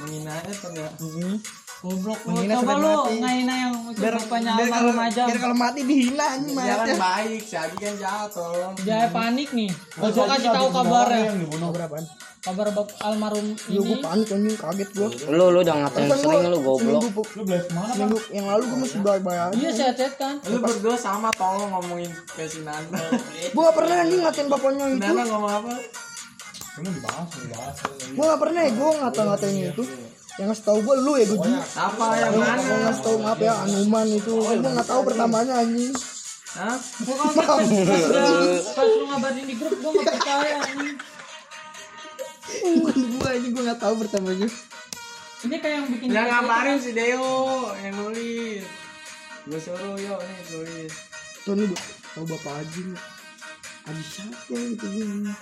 Menghina 0.00 0.34
itu 0.48 0.66
enggak. 0.72 0.92
Goblok 1.82 2.20
lu. 2.30 2.34
Coba 2.46 2.74
lu 2.78 2.90
mati. 2.94 3.14
ngahina 3.18 3.54
yang 3.58 3.74
bapaknya 3.90 4.52
biar 4.54 4.70
kalau 4.70 4.86
almarhum 4.86 4.98
aja. 5.02 5.22
biar 5.26 5.38
kalau 5.42 5.56
mati 5.58 5.80
dihina 5.82 6.26
anjing 6.38 6.54
baik, 6.94 7.42
si 7.42 7.54
Adi 7.58 7.74
kan 7.74 7.94
jahat 7.98 8.30
tolong. 8.30 8.74
Jangan 8.86 9.10
panik 9.10 9.48
nih. 9.50 9.70
Gue 9.98 10.10
kasih 10.14 10.50
tahu 10.54 10.68
kabarnya. 10.70 11.24
Yang 11.26 11.38
dibunuh 11.42 11.68
Berapaan? 11.74 12.04
Kabar 12.42 12.74
bap 12.74 12.90
almarhum 13.06 13.54
Iya 13.70 13.80
gue 13.82 13.96
ini. 13.98 14.02
panik 14.02 14.28
anjing 14.30 14.56
kaget 14.58 14.90
gue. 14.94 15.08
Lu 15.30 15.44
lu 15.50 15.58
udah 15.62 15.74
ngatain 15.82 16.06
sering 16.22 16.46
lu 16.54 16.58
goblok. 16.62 17.02
Seminggu, 17.02 17.22
Lu 17.34 17.42
belas 17.46 17.64
mana? 17.74 17.92
seminggu 17.94 18.18
yang 18.30 18.46
lalu 18.46 18.62
gue 18.62 18.78
masih 18.78 18.98
aja. 19.02 19.54
Iya 19.58 19.70
sehat-sehat 19.74 20.14
kan. 20.22 20.34
Lu 20.46 20.58
berdua 20.62 20.94
sama 20.94 21.34
tolong 21.34 21.70
ngomongin 21.74 22.10
ke 22.30 22.46
si 22.46 22.62
Nana. 22.62 22.98
Gue 23.50 23.62
gak 23.62 23.74
pernah 23.74 23.96
anjing 24.06 24.20
ngatain 24.22 24.46
bapaknya 24.46 24.84
itu. 24.86 25.02
Ngomong 25.02 25.50
apa? 25.50 25.72
Dibahas, 26.78 27.28
dibahas. 27.42 27.76
Gue 28.14 28.24
gak 28.26 28.40
pernah 28.42 28.60
ya, 28.62 28.70
gue 28.70 28.90
ngata-ngatain 29.02 29.56
itu 29.66 29.84
Yang 30.32 30.46
ngasih 30.48 30.64
tau 30.64 30.78
gue 30.78 30.94
lu 30.98 31.12
ya 31.14 31.24
gue 31.24 31.38
juga 31.38 31.60
Apa 31.76 32.04
yang 32.14 32.32
Gue 32.32 32.40
mana? 32.42 32.74
ngasih 32.82 33.02
tau 33.02 33.16
maaf 33.18 33.38
ya 33.38 33.54
Anuman 33.60 34.06
itu 34.08 34.32
Gue 34.32 34.56
gak 34.58 34.86
tau 34.86 35.00
pertamanya 35.02 35.54
anjing 35.58 35.92
Hah? 36.52 36.76
Gue 36.98 37.14
kaget 37.16 37.36
pas 37.40 37.64
pas 38.72 38.86
lu 38.86 39.04
ngabarin 39.10 39.44
di 39.44 39.54
grup 39.54 39.72
gue 39.74 39.90
gak 39.94 40.08
percaya. 40.14 40.56
ini. 40.68 40.90
Bukan 42.78 42.96
gue 43.10 43.28
anjing 43.30 43.52
gue 43.52 43.64
gak 43.66 43.78
tau 43.78 43.94
pertamanya 43.94 44.48
Ini 45.42 45.56
kayak 45.58 45.74
yang 45.74 45.86
bikin 45.90 46.06
Yang 46.08 46.26
ngabarin 46.28 46.76
si 46.76 46.90
Deo 46.92 47.32
yang 47.74 47.94
nulis. 47.94 48.64
Gue 49.42 49.58
suruh 49.58 49.96
yuk 49.96 50.16
nih 50.18 50.38
tulis. 50.46 50.92
Tuh 51.42 51.54
lu 51.56 51.66
tau 52.12 52.24
bapak 52.24 52.62
Aji 52.62 52.80
nggak? 52.86 53.04
Aji 53.84 54.02
siapa 54.06 54.54
gitu 54.54 54.86
gue. 54.86 55.34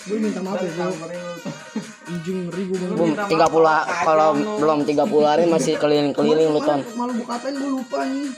Gue 0.00 0.16
minta 0.16 0.40
maaf 0.40 0.60
ya 0.60 0.70
gue 2.10 2.34
ngeri 2.50 2.62
gue 2.68 2.78
Belum 2.90 3.12
30 3.16 4.04
kalau 4.04 4.28
belum 4.34 4.78
30 4.84 5.30
hari 5.30 5.44
masih 5.46 5.76
keliling-keliling 5.80 6.48
lu 6.50 6.60
ton. 6.60 6.80
Malu 6.96 7.12
gue 7.20 7.26
katain 7.28 7.54
gue 7.56 7.70
lupa 7.70 8.04
nih 8.04 8.28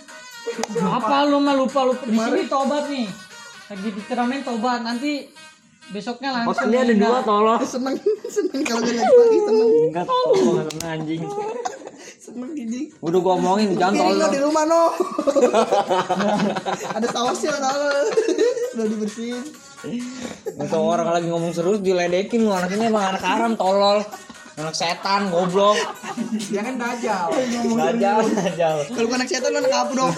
Apa 0.82 1.26
lu 1.30 1.38
mah 1.38 1.54
lupa 1.54 1.80
lupa 1.86 2.02
di 2.02 2.18
sini 2.18 2.42
tobat 2.50 2.84
nih. 2.90 3.06
Lagi 3.70 3.88
diceramin 3.94 4.40
tobat 4.42 4.82
nanti 4.82 5.30
besoknya 5.90 6.30
langsung. 6.42 6.66
Ini 6.70 6.76
ada 6.82 6.94
dua 6.94 7.20
tolong. 7.22 7.60
Seneng 7.62 7.94
Seneng 8.26 8.62
kalau 8.66 8.82
gue 8.82 8.94
lagi 8.94 9.06
pagi 9.06 9.38
seneng 9.46 9.68
Enggak 9.90 10.06
tolong 10.06 10.68
anjing. 10.82 11.22
Seneng 12.22 12.50
gini 12.54 12.86
Udah 13.02 13.18
gua 13.18 13.34
omongin 13.34 13.74
jangan 13.74 14.14
tolong. 14.14 14.30
di 14.30 14.40
rumah 14.42 14.64
no 14.66 14.94
Ada 16.98 17.06
sausnya 17.10 17.54
tau 17.58 17.82
Udah 18.72 18.86
dibersihin 18.88 19.44
Itu 20.56 20.78
orang 20.78 21.10
lagi 21.10 21.26
ngomong 21.28 21.52
serius 21.52 21.82
diledekin 21.82 22.46
lu 22.46 22.54
ini 22.54 22.86
emang 22.86 23.12
anak 23.12 23.24
haram 23.26 23.52
tolol. 23.58 24.06
Anak 24.52 24.76
setan 24.76 25.32
goblok. 25.32 25.80
Dia 26.52 26.60
kan 26.60 26.76
dajal. 26.76 27.28
Gajal, 27.72 28.20
gajal. 28.36 28.76
Kalau 28.84 29.08
anak 29.16 29.28
setan 29.32 29.48
lu 29.48 29.64
anak 29.64 29.72
apa 29.72 29.92
dong 29.96 30.12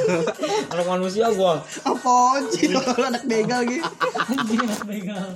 Anak 0.75 0.87
manusia 0.91 1.31
gua. 1.31 1.62
Apa 1.87 2.43
sih 2.50 2.67
lu 2.67 2.83
anak 2.83 3.23
begal 3.31 3.62
gitu 3.62 3.87
anak 3.87 4.83
begal. 4.91 5.26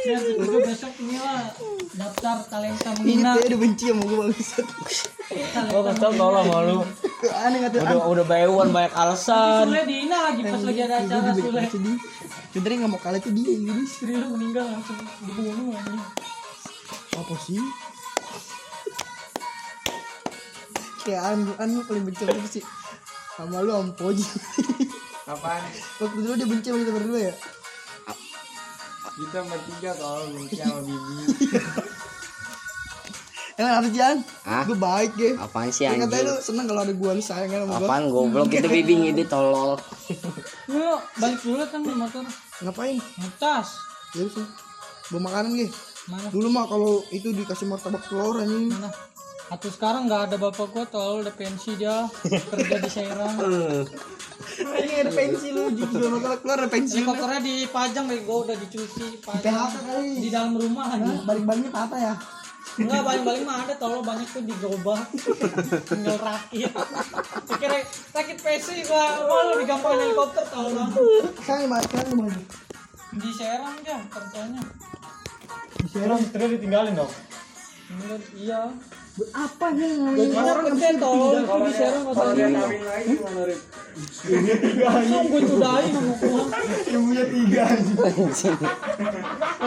Dan 0.00 0.20
juga 0.26 0.58
besok 0.66 0.92
inilah 0.98 1.54
daftar 1.94 2.36
talenta 2.50 2.90
Ini 2.98 2.98
menghina. 2.98 3.30
dia 3.38 3.46
udah 3.52 3.60
benci 3.62 3.86
sama 3.92 4.02
gue 4.02 4.16
bangsat 4.26 4.66
Gua 5.70 5.82
kesel 5.86 6.12
tolong 6.18 6.46
sama 6.50 6.58
lu. 6.66 6.78
Aneh 7.30 7.58
ngatain 7.62 7.84
Udah 7.86 8.06
udah 8.10 8.26
bayuan 8.26 8.68
banyak 8.74 8.94
alasan. 8.98 9.70
Sule 9.70 9.82
dihina 9.86 10.18
lagi 10.34 10.42
pas 10.42 10.62
lagi 10.66 10.80
ada 10.82 10.96
acara 11.06 11.30
Sule. 11.38 11.62
sedih 11.70 11.98
Sebenernya 12.50 12.82
gak 12.82 12.90
mau 12.90 12.98
kalah 12.98 13.22
itu 13.22 13.30
dia 13.30 13.54
Istri 13.54 14.18
lu 14.18 14.26
meninggal 14.34 14.66
langsung 14.66 14.98
dibunuh 15.22 15.70
anjing. 15.78 16.02
Apa 17.16 17.34
sih 17.38 17.60
Kayak 21.00 21.22
anu, 21.32 21.50
anu 21.56 21.80
paling 21.84 22.04
benci 22.04 22.22
apa 22.22 22.48
sih 22.48 22.64
Sama 23.34 23.64
lu 23.64 23.72
sama 23.72 23.92
Poji 23.94 24.24
Apaan? 25.26 25.62
Waktu 25.98 26.18
dulu 26.18 26.34
dia 26.36 26.46
benci 26.46 26.66
sama 26.68 26.78
kita 26.80 26.92
berdua 26.92 27.20
ya 27.22 27.34
Kita 29.10 29.38
bertiga 29.42 29.90
tolong 29.94 30.30
benci 30.34 30.56
sama 30.56 30.80
Bibi. 30.80 31.14
Emang 33.60 33.76
apa 33.76 33.88
Jan? 33.92 34.16
Hah? 34.48 34.64
Gue 34.64 34.72
baik 34.74 35.12
ya 35.16 35.30
Apaan 35.36 35.68
sih 35.68 35.84
Yang 35.84 36.08
katanya 36.08 36.16
anjing? 36.16 36.32
lu 36.32 36.40
seneng 36.40 36.64
kalau 36.64 36.80
ada 36.80 36.94
gue 36.96 37.10
lu 37.12 37.20
sayang 37.20 37.50
kan 37.50 37.60
sama 37.60 37.72
gue 37.76 37.84
Apaan 37.84 38.04
goblok 38.08 38.48
itu 38.48 38.64
bibi 38.66 38.92
ngide 38.96 39.24
tolol. 39.28 39.76
Lu 40.72 40.96
balik 41.18 41.38
dulu 41.44 41.60
kan 41.62 41.80
motor. 41.84 42.24
Ngapain? 42.60 42.96
Ngecas. 42.96 43.68
Ya 44.16 44.24
sih 44.26 44.46
Bawa 45.10 45.20
makanan 45.28 45.52
gitu 45.56 45.76
Mana? 46.10 46.26
Dulu 46.34 46.48
mah 46.50 46.66
kalau 46.66 47.06
itu 47.14 47.30
dikasih 47.30 47.70
martabak 47.70 48.02
telur 48.10 48.42
anjing 48.42 48.66
Mana? 48.66 48.90
Atau 49.50 49.70
sekarang 49.70 50.10
nggak 50.10 50.30
ada 50.30 50.36
bapak 50.38 50.68
gua 50.74 50.86
tol 50.86 51.22
udah 51.22 51.34
pensi 51.34 51.74
dia 51.78 52.06
kerja 52.26 52.76
di 52.82 52.90
Serang. 52.90 53.34
Anjing 54.60 54.98
ada 55.06 55.12
pensi 55.14 55.46
lu 55.54 55.70
Jual 55.74 56.10
martabak 56.10 56.40
telur 56.42 56.58
ada 56.58 56.70
pensi 56.70 56.98
Ini 56.98 57.06
kotornya 57.06 57.40
dipajang 57.42 58.06
bego 58.10 58.36
udah 58.46 58.56
dicuci 58.58 59.22
PHK 59.22 59.26
pajang 59.42 59.84
kali 59.86 60.10
di 60.18 60.28
dalam 60.30 60.54
rumah 60.58 60.98
aja. 60.98 61.14
Balik-baliknya 61.26 61.70
apa 61.74 61.96
ya? 61.98 62.14
Enggak 62.78 63.02
baling-baling 63.02 63.42
mah 63.42 63.56
ada 63.66 63.74
tolong 63.74 64.02
banyak 64.06 64.28
tuh 64.30 64.42
digobak. 64.46 65.02
Tinggal 65.90 66.16
rakit. 66.22 66.70
Kira 67.58 67.78
rakit 68.14 68.38
PC 68.38 68.86
gua 68.86 69.26
wah 69.26 69.40
lu 69.50 69.54
digampangin 69.62 70.10
helikopter 70.10 70.44
tolong. 70.46 70.90
Di 70.94 71.66
mana? 71.66 71.82
Sekarang 71.82 72.14
di? 72.18 72.42
Di 73.18 73.30
Serang 73.34 73.74
aja 73.82 73.98
kerjanya. 74.06 74.62
Serang 75.88 76.20
istrinya 76.20 76.48
ditinggalin 76.52 76.94
dong. 76.98 77.12
Enggak, 77.90 78.68
Apa 79.18 79.66
nih? 79.74 79.90
Gajinya 80.14 80.52
gede 80.70 80.88
tolong 81.02 81.34
itu 81.34 81.54
di 81.66 81.72
Serang 81.74 82.04
Kalau 82.14 82.30
lagi 82.30 83.10
gimana 83.10 83.42
Rip? 83.42 83.60
Langsung 84.80 85.24
gue 85.26 85.40
gua. 85.50 85.74
Ibunya 86.86 87.24
tiga 87.26 87.64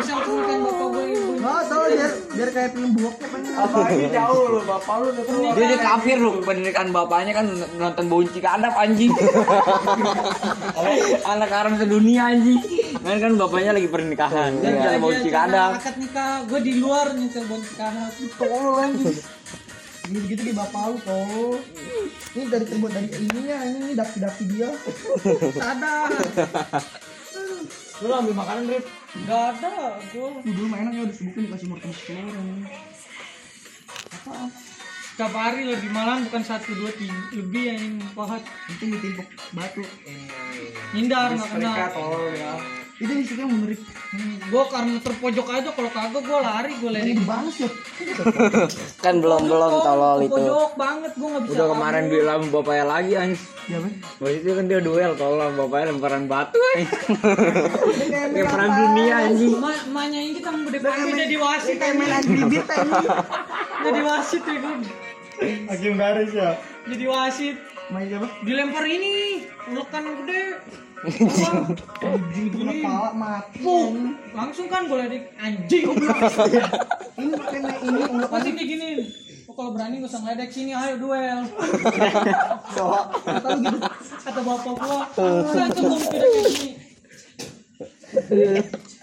yang 0.03 0.19
kan 0.23 0.59
bapak 0.63 0.87
gue. 0.95 1.03
Nggak 1.43 1.59
biar 1.67 2.11
biar 2.33 2.49
kayak 2.55 2.69
film 2.71 2.91
bokep 2.95 3.29
aja. 3.35 3.51
Apa 3.67 3.79
ini 3.91 4.07
jauh 4.09 4.43
lu, 4.47 4.59
bapak 4.63 4.95
lu 5.03 5.07
udah. 5.11 5.23
Dia 5.53 5.65
di 5.67 5.77
kafir 5.77 6.17
lu 6.23 6.29
pendidikan 6.39 6.87
bapaknya 6.95 7.31
kan 7.35 7.45
nonton 7.75 8.05
bonci 8.07 8.39
kadap 8.39 8.73
anjing. 8.79 9.11
Anak 11.35 11.51
haram 11.51 11.75
sedunia 11.75 12.31
anjing. 12.31 12.63
Kan 13.03 13.17
kan 13.19 13.31
bapaknya 13.35 13.75
lagi 13.75 13.89
pernikahan. 13.91 14.55
Dia 14.63 14.71
bisa 14.71 14.89
akad 15.75 15.95
nikah, 15.99 16.47
gue 16.47 16.59
di 16.63 16.73
luar 16.79 17.11
nyetel 17.11 17.43
bon 17.45 17.59
cikadang. 17.59 18.11
tolol 18.39 18.79
anjing 18.79 19.19
gitu 20.03 20.25
gitu 20.35 20.41
di 20.43 20.53
bapak 20.55 20.83
lu 20.91 20.97
tolol 21.07 21.63
ini 22.33 22.43
dari 22.49 22.65
terbuat 22.65 22.91
dari 22.91 23.07
ininya 23.13 23.57
ini 23.63 23.77
ini 23.87 23.93
daki 23.93 24.17
daki 24.19 24.43
dia. 24.49 24.69
Sadar. 25.61 26.09
Lu 28.03 28.09
ambil 28.11 28.35
makanan, 28.35 28.63
Rip. 28.67 28.85
Gak 29.29 29.41
ada, 29.55 30.01
gue 30.09 30.27
Lu 30.43 30.49
dulu 30.49 30.67
mah 30.67 30.81
enak 30.81 30.93
ya 30.97 31.01
udah 31.05 31.15
sebutin 31.15 31.45
dikasih 31.45 31.67
makan 31.69 31.89
telur 31.93 32.33
anjing. 32.33 32.65
setiap 35.13 35.29
hari 35.37 35.69
lebih 35.69 35.93
malam 35.93 36.25
bukan 36.25 36.41
satu 36.41 36.73
dua 36.73 36.89
tiga 36.89 37.13
lebih 37.37 37.69
yang 37.69 37.77
ini 37.77 38.01
pahat 38.17 38.41
itu 38.65 38.83
ditimpuk 38.97 39.29
batu. 39.53 39.85
Hindar 40.97 41.37
nggak 41.37 41.49
kena 41.53 41.93
tolol 41.93 42.33
ya 42.33 42.82
itu 43.03 43.13
di 43.13 43.25
situ 43.25 43.43
menarik 43.43 43.79
gue 44.43 44.63
karena 44.65 44.95
terpojok 44.97 45.47
aja 45.49 45.69
kalau 45.69 45.89
kagak 45.89 46.21
gue 46.21 46.39
lari 46.39 46.71
gue 46.73 46.87
lari. 46.87 47.11
Banget 47.17 47.55
ya 47.59 47.69
Kan 48.97 49.19
belum 49.19 49.41
belum 49.43 49.73
tolol 49.81 50.19
itu. 50.21 50.31
pojok 50.31 50.71
banget 50.75 51.11
gue 51.11 51.27
nggak 51.27 51.43
bisa 51.43 51.53
Udah 51.53 51.67
kemarin 51.69 52.03
bilang 52.07 52.41
bapaknya 52.47 52.85
lagi 52.85 53.13
anjing. 53.15 53.49
ya 53.65 53.79
itu 54.29 54.49
kan 54.49 54.65
dia 54.65 54.79
duel 54.79 55.11
tolol 55.13 55.49
bapaknya 55.51 55.85
lemparan 55.91 56.23
batu. 56.25 56.59
Kayak 57.99 58.47
perang 58.53 58.71
dunia 58.71 59.15
anjing. 59.25 59.51
Ma 59.57 59.71
emaknya 59.73 60.19
ini 60.21 60.33
kita 60.37 60.49
mau 60.49 60.69
depan 60.69 60.95
jadi 61.09 61.35
wasit 61.37 61.75
kayak 61.75 61.95
main 61.95 62.09
lagi 62.09 62.27
bibit 62.29 62.65
anjing. 62.65 63.07
Jadi 63.83 63.99
wasit 64.01 64.41
ya 64.41 64.55
gue 64.55 64.75
Hakim 65.65 65.93
garis 65.97 66.31
ya. 66.31 66.49
jadi 66.85 67.05
wasit. 67.09 67.55
Main 67.89 68.07
siapa? 68.07 68.27
Dilempar 68.41 68.85
ini 68.85 69.43
ulekan 69.67 70.03
gede 70.23 70.41
anjing 71.03 72.45
itu 72.47 72.57
kena 72.63 72.73
pala 72.79 73.11
mati 73.11 73.59
langsung 74.31 74.67
kan 74.71 74.87
gue 74.87 74.97
lari 74.97 75.19
anjing 75.35 75.85
ini 77.19 77.35
kena 77.35 77.71
ini 77.83 78.01
udah 78.07 78.29
pasti 78.33 78.51
diginin 78.55 78.99
Oh, 79.43 79.51
kalau 79.59 79.75
berani 79.75 79.99
gak 79.99 80.07
usah 80.07 80.23
ngeledek 80.23 80.55
sini, 80.55 80.71
ayo 80.71 80.95
duel. 81.03 81.43
kata 83.27 83.49
gitu 83.59 83.77
Kata 84.23 84.39
bapak 84.39 84.73
gua, 84.79 85.03
udah 85.19 85.67
tuh 85.67 85.83
mau 85.83 85.99
kayak 85.99 86.31
gini. 86.47 86.69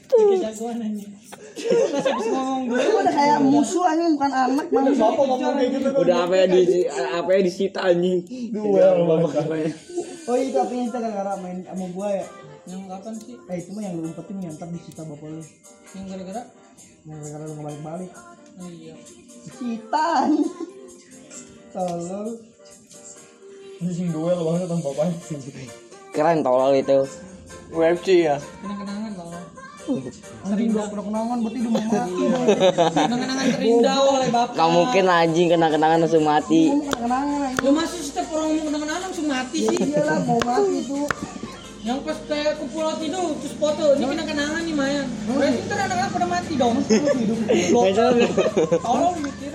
Kayak 0.09 0.41
jagoan 0.41 0.81
aja. 0.81 1.20
Pas 1.63 2.05
habis 2.05 2.29
ngomong 2.29 2.63
gue, 2.67 2.81
udah 2.81 3.13
kayak 3.13 3.39
musuh 3.41 3.85
anjing 3.85 4.13
bukan 4.15 4.31
anak 4.31 4.67
bang 4.67 4.87
Bapak 4.93 5.25
ngomong 5.27 5.55
kayak 5.55 5.71
gitu 5.73 5.89
Udah 5.95 6.17
apa 6.25 6.35
ya 6.35 6.47
di 6.47 6.61
apa 6.91 7.31
ya 7.31 7.41
disita 7.41 7.81
anjing. 7.85 8.19
duel 8.51 8.97
bapak. 9.05 9.33
oh 10.25 10.37
itu 10.37 10.57
apanya 10.57 10.83
kita 10.87 10.99
gara-gara 11.01 11.33
main 11.37 11.59
sama 11.63 11.87
gua 11.91 12.09
ya 12.13 12.27
yang 12.65 12.87
kapan 12.87 13.15
sih? 13.17 13.35
eh 13.41 13.57
itu 13.57 13.71
mah 13.73 13.83
yang 13.83 13.95
lu 13.95 14.07
umpetin 14.07 14.37
yang 14.39 14.53
ntar 14.55 14.69
disita 14.69 15.03
bapak 15.03 15.27
lu 15.27 15.43
Yang 15.91 16.07
gara-gara? 16.09 16.43
yang 17.03 17.17
gara-gara 17.17 17.45
lu 17.45 17.55
ngebalik-balik 17.57 18.13
Oh 18.57 18.69
iya. 18.69 18.95
disita 19.43 20.05
anjing 20.23 20.49
tolol 21.71 22.29
Anjing 23.81 24.09
duel 24.11 24.37
banget 24.39 24.69
sama 24.69 24.83
bapaknya. 24.85 25.17
Keren 26.11 26.39
tolol 26.41 26.77
itu. 26.77 27.01
UFC 27.71 28.29
ya. 28.29 28.37
Kenang-kenangan 28.61 29.13
kalau. 29.17 29.41
Udah 29.91 31.05
kenangan 31.05 31.37
berarti 31.43 31.59
udah 31.61 31.73
mau 31.73 31.85
mati 31.91 32.13
Kenang-kenangan 32.95 33.47
terindah 33.55 33.97
oleh 33.99 34.29
bapak. 34.31 34.55
Gak 34.55 34.71
mungkin 34.71 35.05
anjing 35.11 35.47
kena-kenangan 35.51 35.99
langsung 36.07 36.25
mati. 36.25 36.63
Kenangan 36.71 37.51
Lu 37.61 37.71
masih 37.75 38.01
setiap 38.05 38.27
orang 38.35 38.47
ngomong 38.55 38.67
kenang-kenangan 38.71 39.03
langsung 39.11 39.27
mati 39.27 39.59
sih. 39.67 39.79
iyalah 39.79 40.19
mau 40.25 40.41
mati 40.43 40.73
itu 40.85 41.01
Yang 41.81 41.99
pas 42.05 42.19
kayak 42.29 42.61
ke 42.61 42.65
pulau 42.77 42.93
tidur 43.01 43.33
terus 43.41 43.55
foto, 43.57 43.97
ini 43.97 44.05
kenang-kenangan 44.05 44.61
nih 44.69 44.75
Maya. 44.77 45.03
Berarti 45.25 45.59
ntar 45.65 45.79
anak-anak 45.89 46.11
pada 46.13 46.27
mati 46.29 46.53
dong. 46.61 46.77
Tolong 48.85 49.15
masih 49.25 49.49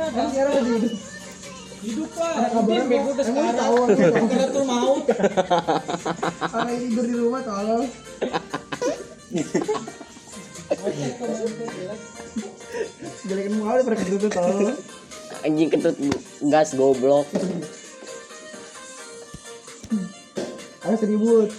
hidup 1.86 2.10
lah. 2.18 2.50
bego 2.66 3.10
udah 3.14 3.26
sekarang. 3.26 3.88
tuh 4.50 4.64
mau. 4.66 4.98
karena 5.06 6.70
ini 6.74 6.86
tidur 6.90 7.06
di 7.06 7.16
rumah 7.22 7.42
tolol 7.46 7.86
jelekin 13.26 13.54
muka 13.58 13.72
lu 13.78 13.82
pada 13.86 13.98
ketutup 13.98 14.32
tolol 14.32 14.74
Anjing 15.46 15.70
ketut 15.70 15.94
gas 16.50 16.74
goblok. 16.74 17.26
ada 20.86 20.96
seribut 21.02 21.50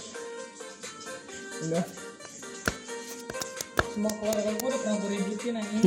enggak 1.67 1.85
Semua 3.91 4.11
keluarga 4.21 4.51
gue 4.55 4.67
udah 4.69 4.79
pernah 4.79 4.95
gue 5.01 5.09
ributin 5.09 5.53
anjing. 5.57 5.83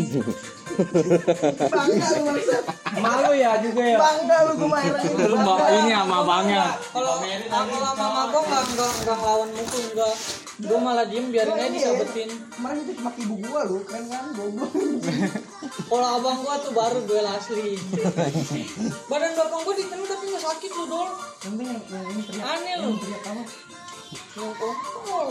bangga 1.70 2.06
lu 2.10 2.20
bangsa 2.26 2.58
malu 3.00 3.32
ya 3.32 3.52
juga 3.64 3.82
ya 3.86 3.96
bangga 3.96 4.36
lu 4.44 4.52
gue 4.60 4.68
marah 4.68 5.02
Lu 5.30 5.36
ini 5.80 5.92
sama 5.94 6.16
abangnya. 6.26 6.64
Kalau 6.90 7.14
kalau 7.22 7.78
sama 7.80 8.06
mabok 8.12 8.44
nggak 8.44 8.64
nggak 8.76 8.90
nggak 9.06 9.16
ngelawan 9.16 9.48
mukul 9.56 9.82
enggak. 9.88 10.14
Gue 10.60 10.78
malah 10.78 11.08
diem 11.08 11.32
biarin 11.32 11.56
aja 11.56 11.72
disabetin. 11.72 12.28
kemarin 12.52 12.84
itu 12.84 12.92
cuma 13.00 13.10
ibu 13.16 13.34
gua 13.48 13.60
lu 13.64 13.80
keren 13.88 14.04
kan 14.12 14.28
goblok 14.36 14.70
Kalau 15.90 16.08
abang 16.20 16.38
gua 16.44 16.60
tuh 16.60 16.72
baru 16.76 17.00
duel 17.08 17.24
asli. 17.24 17.80
Badan 19.08 19.32
bapak 19.40 19.58
gua 19.64 19.74
ditendang 19.74 20.04
tapi 20.04 20.24
nggak 20.28 20.44
sakit 20.44 20.70
lu 20.76 20.84
dol. 20.84 21.08
Aneh 22.44 22.74
lu. 22.84 22.90
kontol. 24.36 25.28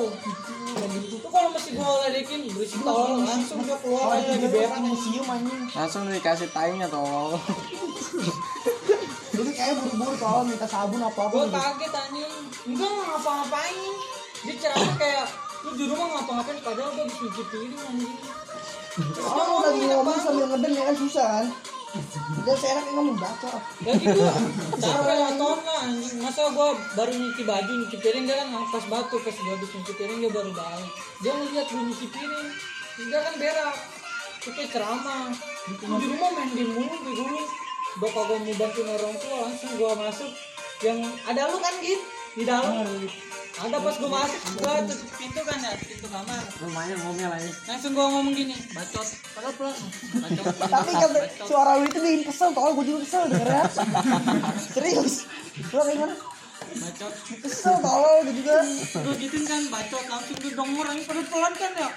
Itu 0.97 1.27
kalau 1.29 1.49
masih 1.53 1.71
gua 1.77 2.07
ledekin 2.07 2.49
berisik 2.49 2.79
langsung 2.81 3.59
dia 3.67 3.77
keluar 3.83 4.17
aja 4.17 4.33
di 4.39 4.47
museum 4.87 5.27
anjing 5.27 5.61
langsung 5.75 6.07
dikasih 6.07 6.47
timenya 6.55 6.87
tolol 6.87 7.35
lu 9.35 9.39
tuh 9.45 9.55
kayak 9.55 9.75
buru-buru 9.79 10.13
tolong 10.19 10.47
minta 10.47 10.67
sabun 10.67 10.99
apa 11.03 11.21
apa 11.27 11.35
Gua 11.35 11.47
kaget 11.47 11.93
anjing. 11.95 12.33
Enggak 12.71 12.89
nggak 12.91 13.05
ngapa-ngapain. 13.07 14.18
Dia 14.39 14.55
ceramah 14.55 14.95
kayak 14.95 15.25
lu 15.67 15.71
di 15.75 15.85
rumah 15.91 16.07
ngapa-ngapain 16.15 16.59
padahal 16.63 16.95
gua 16.95 17.03
habis 17.03 17.17
nyuci 17.19 17.43
piring 17.51 17.75
anjing. 17.75 18.15
Oh, 19.19 19.59
lagi 19.63 19.83
ngomong 19.91 20.19
sambil 20.19 20.45
ngeden 20.47 20.71
ya 20.75 20.83
kan 20.87 20.95
susah 20.95 21.27
kan? 21.39 21.47
Udah 22.45 22.55
saya 22.55 22.79
enak 22.79 22.93
ngomong 22.93 23.17
baca 23.17 23.49
Ya 23.81 23.91
gitu. 23.97 24.21
Capek 24.79 25.15
lah 25.19 25.31
ton 25.35 25.59
lah 25.67 25.79
anjing. 25.83 26.23
Masa 26.23 26.47
gua 26.55 26.71
baru 26.95 27.11
nyuci 27.11 27.43
baju, 27.43 27.71
nyuci 27.83 27.97
piring 27.99 28.23
dia 28.23 28.35
kan 28.39 28.47
ngangkas 28.55 28.85
batu. 28.87 29.15
Pas 29.19 29.35
gua 29.35 29.53
habis 29.59 29.69
nyuci 29.75 29.93
piring 29.99 30.17
dia 30.23 30.31
baru 30.31 30.51
balik. 30.55 30.91
Dia 31.19 31.31
ngeliat 31.35 31.67
gua 31.67 31.81
nyuci 31.83 32.07
piring. 32.07 32.49
Dia 33.11 33.19
kan 33.19 33.33
berak. 33.35 33.75
Itu 34.39 34.49
kayak 34.55 34.69
ceramah. 34.71 35.35
Di 35.67 35.83
rumah 35.85 36.29
main 36.31 36.49
game 36.55 36.71
mulu 36.71 36.95
di 37.03 37.13
dulu 37.13 37.41
Udah 37.99 38.09
kagak 38.13 38.39
mau 38.45 38.53
bantuin 38.53 38.87
orang 38.95 39.15
tua 39.17 39.37
langsung 39.49 39.71
gua 39.75 39.91
masuk. 39.97 40.31
Yang 40.79 41.11
ada 41.27 41.51
lu 41.51 41.57
kan 41.59 41.75
gitu 41.83 42.05
di 42.37 42.43
dalam 42.45 42.85
ada 43.59 43.77
pas 43.83 43.95
gua 43.99 44.09
masuk 44.09 44.41
gua 44.63 44.73
tutup 44.87 45.09
pintu 45.19 45.41
kan 45.43 45.59
ya 45.59 45.71
pintu 45.75 46.07
kamar. 46.07 46.43
Lumayan 46.63 46.97
ngomel 47.03 47.31
aja. 47.35 47.51
Langsung 47.67 47.91
gua 47.91 48.05
ngomong 48.07 48.33
gini 48.33 48.55
bacot. 48.71 49.07
Padahal 49.35 49.53
pelan 49.59 49.75
bacot 50.23 50.45
Tapi 50.55 50.91
kan 50.95 51.09
suara 51.43 51.71
lu 51.79 51.85
itu 51.87 51.99
bikin 51.99 52.21
kesel 52.27 52.49
Tolong 52.55 52.73
gue 52.79 52.85
juga 52.87 52.99
kesel 53.03 53.23
dengernya 53.27 53.63
Serius. 54.75 55.15
Lu 55.71 55.79
kayak 55.83 55.95
gimana? 55.99 56.15
bacot. 56.69 57.13
Kesel 57.43 57.75
tolong 57.83 58.17
gue 58.23 58.33
juga. 58.39 58.55
Gue 59.03 59.15
gituin 59.19 59.43
kan 59.43 59.61
bacot 59.67 60.03
langsung 60.07 60.37
ke 60.39 60.49
denger 60.55 60.85
ini 60.95 61.01
pada 61.03 61.21
pelan 61.27 61.53
kan 61.59 61.71
ya. 61.75 61.89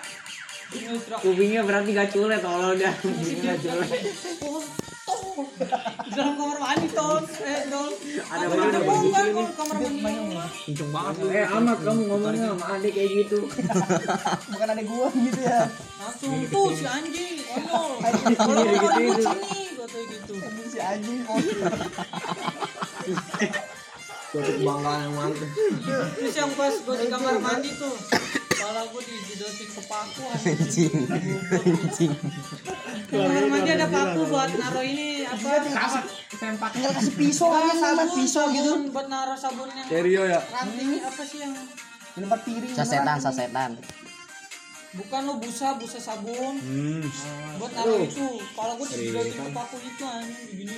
Kupingnya 1.20 1.62
berarti 1.68 1.90
gak 1.92 2.11
culet 2.16 2.40
tolol 2.40 2.75
dah. 2.81 2.94
Kupingnya 2.98 3.55
gak 3.55 3.59
culet. 3.61 4.03
Di 5.33 6.11
dalam 6.12 6.35
kamar 6.37 6.59
mandi 6.61 6.88
ton, 6.92 7.23
eh 7.25 7.61
dol. 7.73 7.90
Ada 8.29 8.45
mana 8.53 8.79
kalau 8.85 9.53
kamar 9.57 9.77
mandi. 9.81 10.37
Kenceng 10.68 10.90
banget. 10.92 11.14
Eh 11.33 11.47
amat 11.49 11.79
kamu 11.81 12.03
ngomongnya 12.09 12.47
sama 12.53 12.66
adik 12.77 12.92
kayak 12.92 13.11
gitu. 13.25 13.38
Bukan 14.53 14.68
ada 14.68 14.83
gua 14.85 15.09
gitu 15.12 15.40
ya 15.40 15.61
Langsung 16.03 16.33
tuh 16.53 16.66
si 16.77 16.85
anjing, 16.85 17.35
konyol. 17.47 17.90
Kalau 18.37 18.62
mau 18.62 18.64
ribut 18.66 18.92
sini, 19.23 19.55
gue 19.73 19.87
tuh 19.87 20.03
gitu. 20.11 20.35
Si 20.68 20.79
anjing 20.83 21.21
suatu 24.33 24.49
kebanggaan 24.57 24.99
yang 25.05 25.12
mantap 25.12 25.49
Terus 26.16 26.35
yang 26.40 26.51
pas 26.57 26.73
gue 26.73 26.97
di 26.97 27.07
kamar 27.12 27.37
mandi 27.37 27.68
tuh, 27.77 27.92
kepala 28.49 28.88
gue 28.88 29.03
dijedotin 29.05 29.68
ke 29.68 29.83
paku 29.85 30.23
anjing. 30.25 30.92
Kamar 33.12 33.44
mandi 33.44 33.70
ada 33.70 33.87
paku 33.87 34.20
buat 34.27 34.51
naruh 34.51 34.83
ini 34.83 35.22
apa? 35.22 35.62
Sempak. 36.33 36.68
Tinggal 36.72 36.92
kasih 36.92 37.12
pisau 37.12 37.53
aja 37.53 37.72
sama 37.77 38.03
pisau 38.11 38.44
gitu. 38.51 38.88
buat 38.88 39.07
naruh 39.07 39.37
sabun 39.37 39.68
yang 39.68 39.85
Stereo 39.85 40.22
ya? 40.25 40.40
ranting 40.42 40.98
apa 40.98 41.22
sih 41.22 41.38
yang 41.38 41.53
Di 42.12 42.18
tempat 42.18 42.40
piring 42.42 42.72
Sasetan, 42.72 43.18
sasetan. 43.18 43.70
bukan 44.92 45.20
lo 45.25 45.33
busa 45.37 45.77
busa 45.77 45.96
sabun. 45.96 46.55
Buat 47.57 47.72
naruh 47.75 48.03
itu. 48.03 48.27
Kalau 48.51 48.75
gue 48.75 48.87
dijilatin 48.90 49.35
ke 49.35 49.51
paku 49.51 49.77
itu 49.79 50.03
anjing 50.03 50.46
begini 50.48 50.77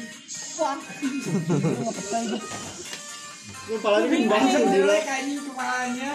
wah 0.54 0.78
Itu 3.64 3.80
Kepalanya 3.80 4.08
kan 4.12 4.22
bangsa 4.28 4.58
gila. 4.60 4.96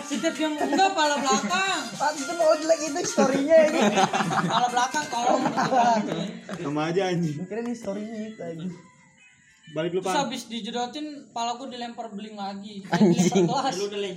Setiap 0.05 0.35
yang 0.37 0.53
enggak 0.53 0.91
pala 0.93 1.15
belakang. 1.17 1.81
Ah, 1.99 2.15
itu 2.15 2.31
mau 2.31 2.55
jelek 2.55 2.79
itu 2.79 2.99
storynya 3.11 3.57
ini 3.67 3.79
Pala 4.47 4.71
belakang 4.71 5.03
kolong. 5.11 5.43
Sama 6.63 6.81
aja 6.87 7.11
anjing. 7.11 7.43
kira 7.43 7.59
ini 7.59 7.75
storynya 7.75 8.15
itu 8.31 8.39
aja 8.39 8.67
Balik 9.69 9.91
lu 9.93 10.01
Terus 10.01 10.15
pan. 10.15 10.25
habis 10.25 10.41
dijedotin, 10.49 11.29
pala 11.29 11.53
gue 11.61 11.69
dilempar 11.69 12.09
beling 12.09 12.33
lagi. 12.33 12.81
Anjing. 12.89 13.45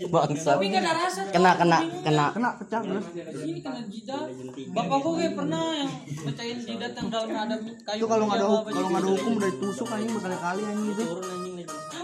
Bangsat. 0.08 0.56
Tapi 0.56 0.64
nggak 0.70 0.80
ada 0.80 0.92
rasa. 0.96 1.20
Kena 1.28 1.52
kena 1.60 1.78
kena. 2.06 2.26
kena 2.32 2.48
pecah 2.56 2.80
gelas 2.86 3.04
Ini 3.18 3.60
kena 3.60 3.80
jidat. 3.84 4.26
Bapak 4.72 4.96
gue 5.02 5.12
kayak 5.20 5.34
pernah 5.36 5.64
yang 5.76 5.90
pecahin 6.24 6.58
jidat 6.62 6.92
yang 6.96 7.08
dalamnya 7.12 7.40
ada 7.50 7.56
kayu. 7.60 8.00
itu 8.00 8.06
kalau 8.08 8.24
nggak 8.30 8.38
ada 8.38 8.46
putih 8.46 8.62
hukum 8.62 8.62
apa 8.62 8.70
kalau 8.72 8.88
nggak 8.88 9.02
ada 9.02 9.10
gitu. 9.10 9.18
hukum 9.18 9.32
udah 9.36 9.50
ditusuk 9.50 9.88
anjing 9.90 10.12
berkali-kali 10.16 10.62
anjing 10.64 10.88
itu 10.94 11.04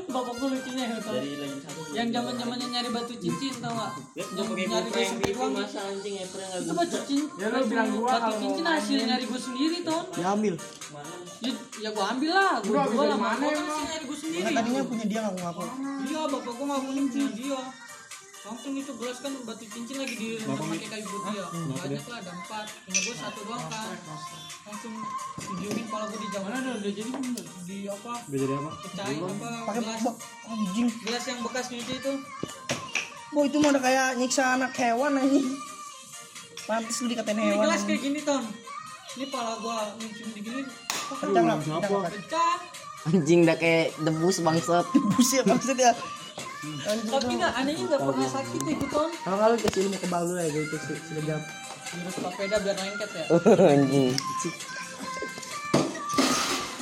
Bapak 0.08 0.32
gue 0.40 0.48
lucunya 0.56 0.84
ya 0.88 0.98
tau. 1.04 1.20
Yang 1.92 2.08
zaman 2.16 2.32
zamannya 2.40 2.66
nyari 2.72 2.88
batu 2.88 3.12
cincin 3.20 3.52
tau 3.60 3.72
nggak? 3.76 3.92
Nyari 4.16 4.88
gue 4.88 5.04
sempit 5.04 5.34
uang. 5.36 5.52
Itu 5.60 6.72
batu 6.72 6.96
cincin. 7.04 7.22
Ya 7.36 7.46
lu 7.52 7.64
bilang 7.68 7.88
gua 7.92 8.08
batu 8.16 8.32
cincin 8.40 8.64
hasil 8.64 8.98
nyari 9.04 9.24
gue 9.28 9.40
sendiri 9.40 9.76
ton. 9.84 10.04
diambil 10.16 10.54
Ya, 11.38 11.52
ya 11.78 11.88
gue 11.92 12.04
ambil 12.16 12.30
lah. 12.32 12.56
Gue 12.64 12.74
jual 12.74 13.06
lah. 13.06 13.18
Mana 13.20 13.44
hasil 13.52 13.84
nyari 13.84 14.04
gue 14.08 14.18
sendiri. 14.18 14.42
kan 14.48 14.52
tadinya 14.56 14.82
punya 14.88 15.04
dia 15.04 15.18
nggak 15.28 15.34
ngaku 15.44 15.62
Iya, 16.08 16.20
bapak 16.24 16.52
gua 16.56 16.66
ngaku 16.72 16.88
punya 16.88 17.26
dia. 17.36 17.60
Langsung 18.48 18.72
itu 18.72 18.92
gelas 18.96 19.18
kan 19.20 19.32
batu 19.44 19.64
cincin 19.68 19.96
lagi 20.00 20.14
di 20.16 20.28
pakai 20.40 20.88
kayu 20.88 21.04
putih 21.04 21.32
ya. 21.36 21.46
Banyak 21.52 22.04
lah 22.08 22.18
ada 22.24 22.32
empat. 22.32 22.64
Punya 22.88 23.00
gua 23.04 23.14
satu 23.20 23.40
doang 23.44 23.64
kan. 23.68 23.86
Langsung 24.64 24.94
didiemin 25.36 25.84
kalau 25.92 26.06
gua 26.08 26.16
di 26.16 26.28
jam 26.32 26.42
mana 26.48 26.68
udah 26.80 26.92
jadi 26.96 27.10
di 27.68 27.78
apa? 27.92 28.12
Udah 28.24 28.38
jadi 28.40 28.54
apa? 28.56 28.70
Pecahin 28.88 29.20
apa? 29.20 29.48
pakai 29.68 29.80
Gelas, 29.84 30.02
anjing 30.48 30.88
gelas 31.04 31.24
yang 31.28 31.38
bekas 31.44 31.66
nyuci 31.68 31.94
itu. 32.00 32.12
Boy 33.28 33.44
itu 33.52 33.56
mah 33.60 33.70
udah 33.76 33.82
kayak 33.84 34.08
nyiksa 34.16 34.56
anak 34.56 34.72
hewan 34.80 35.20
anjing 35.20 35.44
pantes 36.64 37.00
lu 37.04 37.12
dikatain 37.12 37.36
Ini 37.36 37.44
hewan 37.52 37.64
gelas 37.68 37.80
anjing. 37.84 37.88
kayak 37.92 38.00
gini 38.00 38.20
ton. 38.24 38.44
Ini 39.20 39.26
pala 39.28 39.52
gua 39.60 39.92
nyuci 40.00 40.22
digini 40.32 40.62
pecah 41.12 41.28
nggak 41.28 41.58
pecah 41.60 41.76
nggak 41.84 42.12
pecah. 42.16 42.56
Anjing 43.12 43.40
dah 43.44 43.56
kayak 43.60 43.92
debus 44.00 44.40
bangsat. 44.40 44.84
buset 45.12 45.44
maksudnya 45.44 45.92
anjing 45.92 46.27
Tapi 46.58 47.32
nggak 47.38 47.52
anehnya 47.54 47.84
nggak 47.86 48.02
pernah 48.02 48.28
sakit 48.28 48.60
ya 48.60 48.74
gitu 48.74 48.86
ton. 48.90 49.10
kalau 49.22 49.54
lu 49.54 49.58
kasih 49.62 49.80
ilmu 49.86 49.96
kebal 50.02 50.22
ya 50.34 50.46
gitu 50.50 50.76
sih 50.82 50.96
sekejap 50.98 51.42
Terus 51.88 52.14
sepeda 52.20 52.56
biar 52.60 52.76
lengket 52.76 53.10
ya. 53.14 53.24
Anjing. 53.72 54.12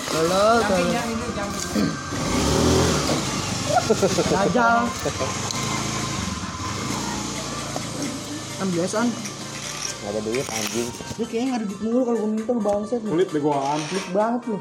tolol 0.09 0.57
tolol 0.65 0.91
Dajal 4.27 4.79
kan 8.57 8.69
biasaan 8.73 9.09
Gak 9.97 10.13
ada 10.13 10.21
duit 10.23 10.47
anjing. 10.47 10.89
lu 11.19 11.25
kayaknya 11.27 11.47
nggak 11.47 11.61
ada 11.61 11.67
duit 11.67 11.81
mulu 11.83 12.01
kalau 12.05 12.19
gue 12.23 12.31
minta 12.31 12.51
lu 12.53 12.63
bangset 12.63 13.01
Kulit 13.03 13.29
begoan. 13.29 13.81
Pelit 13.91 14.07
banget 14.15 14.43
lu 14.49 14.57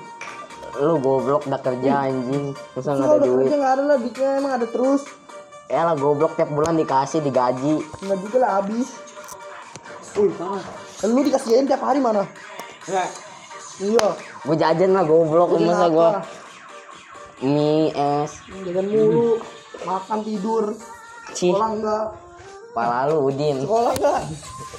Lu 0.75 0.99
goblok 0.99 1.47
udah 1.47 1.61
kerja 1.63 2.11
anjing. 2.11 2.51
Masa 2.75 2.89
Lu 2.91 2.99
nggak 2.99 3.07
ada 3.07 3.07
kalau 3.07 3.15
udah 3.15 3.27
duit? 3.27 3.45
kerja 3.47 3.55
nggak 3.55 3.73
ada 3.73 3.83
lah 3.83 3.97
duitnya 3.99 4.29
emang 4.39 4.53
ada 4.59 4.67
terus. 4.67 5.01
Ya 5.65 5.81
lah 5.81 5.95
goblok 5.97 6.33
tiap 6.35 6.49
bulan 6.51 6.75
dikasih 6.75 7.19
digaji. 7.23 7.75
nggak 8.03 8.17
juga 8.19 8.37
lah 8.43 8.51
habis. 8.61 8.87
Kan 10.99 11.07
lu 11.11 11.21
dikasihin 11.23 11.67
tiap 11.67 11.83
hari 11.83 11.99
mana? 11.99 12.23
Iya. 13.79 14.07
Gue 14.47 14.55
jajan 14.55 14.91
lah 14.95 15.03
goblok 15.03 15.55
Jajan 15.55 15.67
masa 15.67 15.85
apa? 15.87 15.91
gua. 15.91 16.09
mie 17.43 17.91
es. 17.91 18.31
Jajan 18.63 18.85
mulu. 18.87 19.39
Makan 19.83 20.19
tidur. 20.23 20.65
Cih. 21.35 21.51
Sekolah 21.51 21.69
enggak 21.75 22.05
pala 22.71 23.07
lu 23.11 23.31
udin. 23.31 23.63
Sekolah 23.63 23.91
enggak 23.95 24.21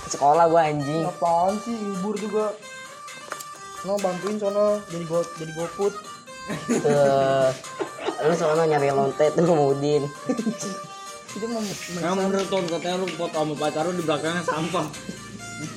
sekolah 0.09 0.45
gua 0.49 0.61
anjing. 0.69 1.05
Apaan 1.05 1.55
sih 1.61 1.77
libur 1.77 2.15
juga 2.17 2.53
no 3.87 3.94
bantuin 4.03 4.37
sono 4.37 4.83
jadi 4.90 5.05
go 5.07 5.22
jadi 5.38 5.53
goput 5.55 5.94
Tuh. 6.46 7.51
lu 8.22 8.35
soalnya 8.38 8.79
nyari 8.79 8.94
lonte 8.94 9.27
tuh 9.35 9.42
sama 9.46 9.64
udin 9.75 10.03
itu 11.37 11.46
mau 11.53 11.61
Yang 12.01 12.14
menurut 12.16 12.49
Ton 12.49 12.64
katanya 12.64 12.96
lu 12.96 13.07
foto 13.12 13.37
sama 13.37 13.55
pacar 13.61 13.85
lu 13.85 13.92
di 13.92 14.05
belakangnya 14.09 14.40
sampah. 14.40 14.87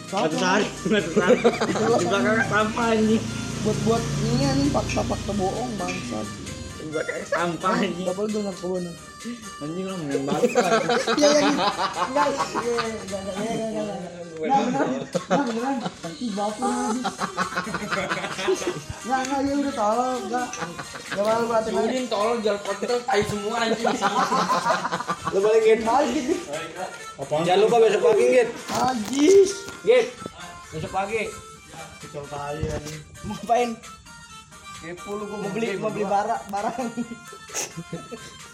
Satu 0.07 0.35
sehari, 0.39 0.65
satu 0.87 1.09
sehari. 1.11 1.39
Di 1.43 2.05
belakangnya 2.07 2.45
sampah 2.47 2.85
anjing. 2.95 3.23
buat 3.59 3.75
buat 3.83 3.99
ini 4.23 4.47
nih 4.55 4.71
fakta 4.71 5.03
fakta 5.03 5.35
bohong 5.35 5.75
bangsat 5.75 6.27
Di 6.79 6.87
belakangnya 6.95 7.27
sampah 7.27 7.71
anjing. 7.75 8.07
Boleh 8.07 8.31
dengar 8.31 8.55
Anjing 9.59 9.83
lu 9.83 9.95
main 9.99 10.23
banget 10.23 10.51
lah. 10.55 10.71
Iya 11.19 11.27
iya. 11.27 11.51
Enggak, 12.07 12.27
enggak, 12.31 12.47
enggak, 12.55 13.21
enggak, 13.35 13.83
enggak, 13.83 14.18
beneran. 14.39 14.87
Beneran. 15.27 15.77
Enggak, 16.19 16.49
enggak, 19.27 19.39
ya 19.43 19.53
udah 19.59 19.73
tolong, 19.75 20.19
enggak. 20.25 20.47
Enggak 21.11 21.25
malu 21.27 21.45
berarti 21.51 21.69
lagi. 21.75 21.87
Udin 21.87 22.05
tolol 22.07 22.37
jual 22.39 22.57
kontol 22.63 22.99
tai 23.03 23.21
semua 23.27 23.55
anjing 23.67 23.87
di 23.87 23.97
sini. 23.99 24.17
Lu 25.35 25.39
balikin. 25.43 25.79
Balik. 25.83 26.25
Jangan 27.45 27.59
lupa 27.59 27.75
besok 27.83 28.01
pagi, 28.07 28.25
Git. 28.31 28.49
Ajis. 28.71 29.51
Git. 29.83 30.07
Besok 30.71 30.91
pagi. 30.95 31.23
Kecil 31.99 32.23
anjing. 32.31 32.99
Mau 33.27 33.35
ngapain? 33.35 33.71
Kepo 34.79 35.11
lu 35.19 35.27
gua 35.27 35.43
mau 35.43 35.51
beli 35.51 35.75
mau 35.75 35.91
beli 35.91 36.07
barang 36.07 36.43
barang. 36.47 36.75